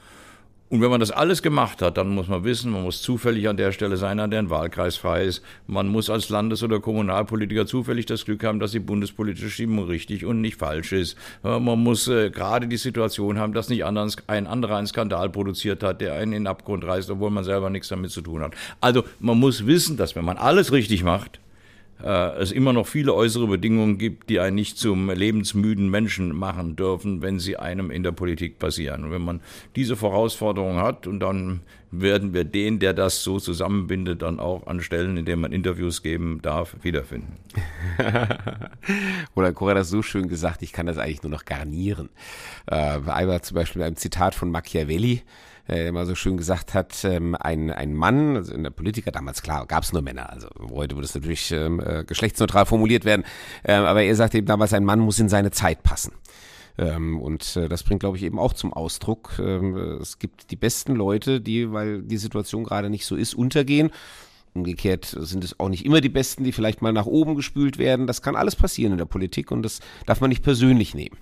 [0.70, 3.56] Und wenn man das alles gemacht hat, dann muss man wissen, man muss zufällig an
[3.56, 5.42] der Stelle sein, an der ein Wahlkreis frei ist.
[5.66, 10.26] Man muss als Landes- oder Kommunalpolitiker zufällig das Glück haben, dass die bundespolitische Stimmung richtig
[10.26, 11.16] und nicht falsch ist.
[11.42, 13.96] Man muss äh, gerade die Situation haben, dass nicht ein
[14.46, 17.88] anderer einen Skandal produziert hat, der einen in den Abgrund reißt, obwohl man selber nichts
[17.88, 18.52] damit zu tun hat.
[18.82, 21.40] Also man muss wissen, dass wenn man alles richtig macht,
[22.02, 26.76] äh, es immer noch viele äußere Bedingungen gibt, die einen nicht zum lebensmüden Menschen machen
[26.76, 29.04] dürfen, wenn sie einem in der Politik passieren.
[29.04, 29.40] Und wenn man
[29.76, 34.82] diese Herausforderung hat und dann werden wir den, der das so zusammenbindet, dann auch an
[34.82, 37.36] Stellen, in denen man Interviews geben darf, wiederfinden.
[39.34, 42.10] Oder Cora hat das so schön gesagt, ich kann das eigentlich nur noch garnieren.
[42.66, 45.22] Äh, einmal zum Beispiel mit einem Zitat von Machiavelli,
[45.68, 49.42] der mal so schön gesagt hat, ähm, ein, ein Mann, also in der Politiker damals,
[49.42, 53.24] klar, gab es nur Männer, also heute würde es natürlich ähm, äh, geschlechtsneutral formuliert werden,
[53.64, 56.12] ähm, aber er sagte eben damals, ein Mann muss in seine Zeit passen.
[56.78, 60.56] Ähm, und äh, das bringt, glaube ich, eben auch zum Ausdruck, ähm, es gibt die
[60.56, 63.90] besten Leute, die, weil die Situation gerade nicht so ist, untergehen.
[64.54, 68.06] Umgekehrt sind es auch nicht immer die Besten, die vielleicht mal nach oben gespült werden.
[68.06, 71.16] Das kann alles passieren in der Politik und das darf man nicht persönlich nehmen.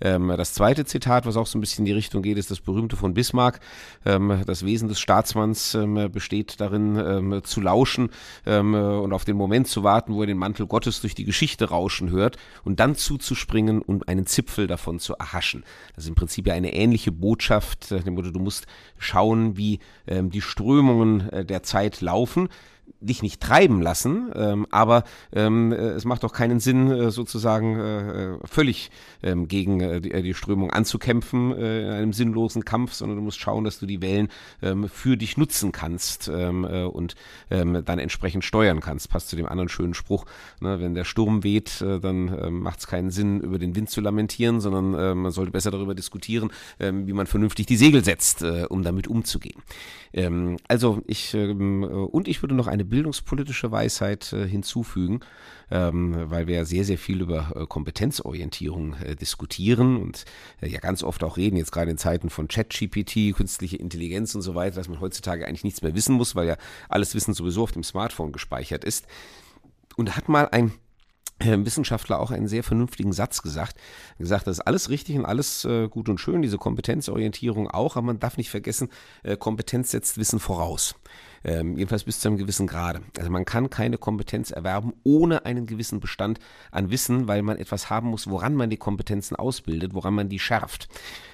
[0.00, 2.60] Ähm, das zweite Zitat, was auch so ein bisschen in die Richtung geht, ist das
[2.60, 3.60] berühmte von Bismarck.
[4.04, 8.10] Ähm, das Wesen des Staatsmanns ähm, besteht darin, ähm, zu lauschen
[8.44, 11.70] ähm, und auf den Moment zu warten, wo er den Mantel Gottes durch die Geschichte
[11.70, 15.64] rauschen hört und dann zuzuspringen und einen Zipfel davon zu erhaschen.
[15.94, 18.66] Das ist im Prinzip ja eine ähnliche Botschaft, äh, du musst
[18.98, 22.48] schauen, wie ähm, die Strömungen äh, der Zeit laufen
[23.00, 27.78] dich nicht treiben lassen, ähm, aber ähm, äh, es macht doch keinen Sinn, äh, sozusagen
[27.78, 28.90] äh, völlig
[29.22, 33.22] ähm, gegen äh, die, äh, die Strömung anzukämpfen äh, in einem sinnlosen Kampf, sondern du
[33.22, 34.28] musst schauen, dass du die Wellen
[34.62, 37.14] ähm, für dich nutzen kannst ähm, äh, und
[37.50, 39.10] ähm, dann entsprechend steuern kannst.
[39.10, 40.24] Passt zu dem anderen schönen Spruch,
[40.60, 43.90] ne, wenn der Sturm weht, äh, dann äh, macht es keinen Sinn, über den Wind
[43.90, 48.04] zu lamentieren, sondern äh, man sollte besser darüber diskutieren, äh, wie man vernünftig die Segel
[48.04, 49.62] setzt, äh, um damit umzugehen.
[50.16, 55.20] Ähm, also ich ähm, äh, und ich würde noch eine bildungspolitische Weisheit äh, hinzufügen,
[55.70, 60.24] ähm, weil wir ja sehr, sehr viel über äh, Kompetenzorientierung äh, diskutieren und
[60.62, 64.42] äh, ja ganz oft auch reden, jetzt gerade in Zeiten von ChatGPT, künstliche Intelligenz und
[64.42, 66.56] so weiter, dass man heutzutage eigentlich nichts mehr wissen muss, weil ja
[66.88, 69.06] alles Wissen sowieso auf dem Smartphone gespeichert ist.
[69.96, 70.72] Und hat mal ein
[71.38, 73.76] Wissenschaftler auch einen sehr vernünftigen Satz gesagt.
[74.18, 78.06] Gesagt, das ist alles richtig und alles äh, gut und schön, diese Kompetenzorientierung auch, aber
[78.06, 78.88] man darf nicht vergessen,
[79.22, 80.94] äh, Kompetenz setzt Wissen voraus.
[81.44, 83.02] Ähm, jedenfalls bis zu einem gewissen Grade.
[83.18, 86.40] Also man kann keine Kompetenz erwerben ohne einen gewissen Bestand
[86.72, 90.38] an Wissen, weil man etwas haben muss, woran man die Kompetenzen ausbildet, woran man die
[90.38, 90.88] schärft.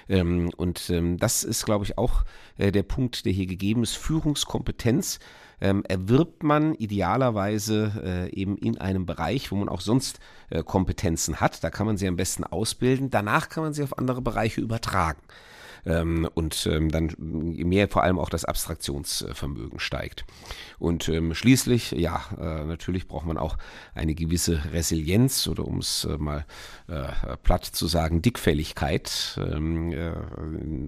[0.09, 2.25] Ähm, und ähm, das ist, glaube ich, auch
[2.57, 3.95] äh, der Punkt, der hier gegeben ist.
[3.95, 5.19] Führungskompetenz
[5.61, 11.39] ähm, erwirbt man idealerweise äh, eben in einem Bereich, wo man auch sonst äh, Kompetenzen
[11.39, 11.63] hat.
[11.63, 13.09] Da kann man sie am besten ausbilden.
[13.09, 15.21] Danach kann man sie auf andere Bereiche übertragen
[15.85, 20.25] ähm, und ähm, dann mehr vor allem auch das Abstraktionsvermögen steigt.
[20.79, 23.57] Und ähm, schließlich, ja, äh, natürlich braucht man auch
[23.93, 26.45] eine gewisse Resilienz oder um es äh, mal
[26.87, 29.39] äh, platt zu sagen, Dickfälligkeit.
[29.39, 30.11] Ähm, äh,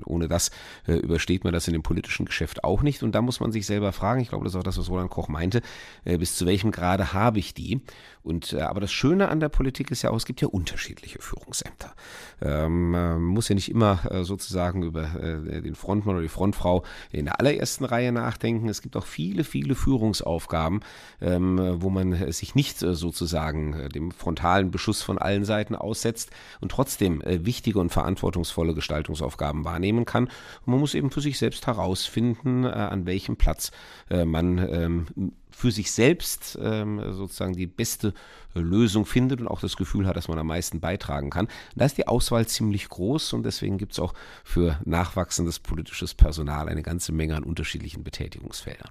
[0.06, 0.52] ohne das
[0.88, 3.04] äh, übersteht man das in dem politischen Geschäft auch nicht.
[3.04, 5.10] Und da muss man sich selber fragen, ich glaube, das ist auch das, was Roland
[5.10, 5.62] Koch meinte,
[6.04, 7.82] äh, bis zu welchem Grade habe ich die?
[8.26, 11.22] Und äh, aber das Schöne an der Politik ist ja auch, es gibt ja unterschiedliche
[11.22, 11.94] Führungsämter.
[12.42, 16.84] Ähm, man muss ja nicht immer äh, sozusagen über äh, den Frontmann oder die Frontfrau
[17.12, 18.68] in der allerersten Reihe nachdenken.
[18.68, 20.80] Es gibt auch viele, viele Führungsaufgaben,
[21.22, 26.32] ähm, wo man sich nicht äh, sozusagen äh, dem frontalen Beschuss von allen Seiten aussetzt
[26.62, 30.26] und trotzdem äh, wichtige und verantwortungsvolle Gestaltungsaufgaben wahrnehmen kann.
[30.66, 33.72] Und man muss eben für sich selbst herausfinden, äh, an welchem Platz
[34.10, 35.08] man ähm,
[35.56, 38.14] für sich selbst ähm, sozusagen die beste
[38.54, 41.48] Lösung findet und auch das Gefühl hat, dass man am meisten beitragen kann.
[41.76, 46.68] Da ist die Auswahl ziemlich groß und deswegen gibt es auch für nachwachsendes politisches Personal
[46.68, 48.90] eine ganze Menge an unterschiedlichen Betätigungsfeldern.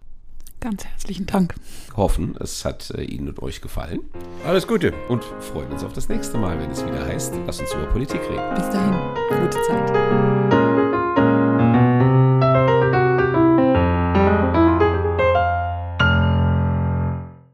[0.61, 1.55] Ganz herzlichen Dank.
[1.95, 4.01] Hoffen, es hat äh, Ihnen und euch gefallen.
[4.47, 4.95] Alles Gute.
[5.11, 8.21] Und freuen uns auf das nächste Mal, wenn es wieder heißt, lass uns über Politik
[8.23, 8.55] reden.
[8.55, 10.64] Bis dahin, gute Zeit.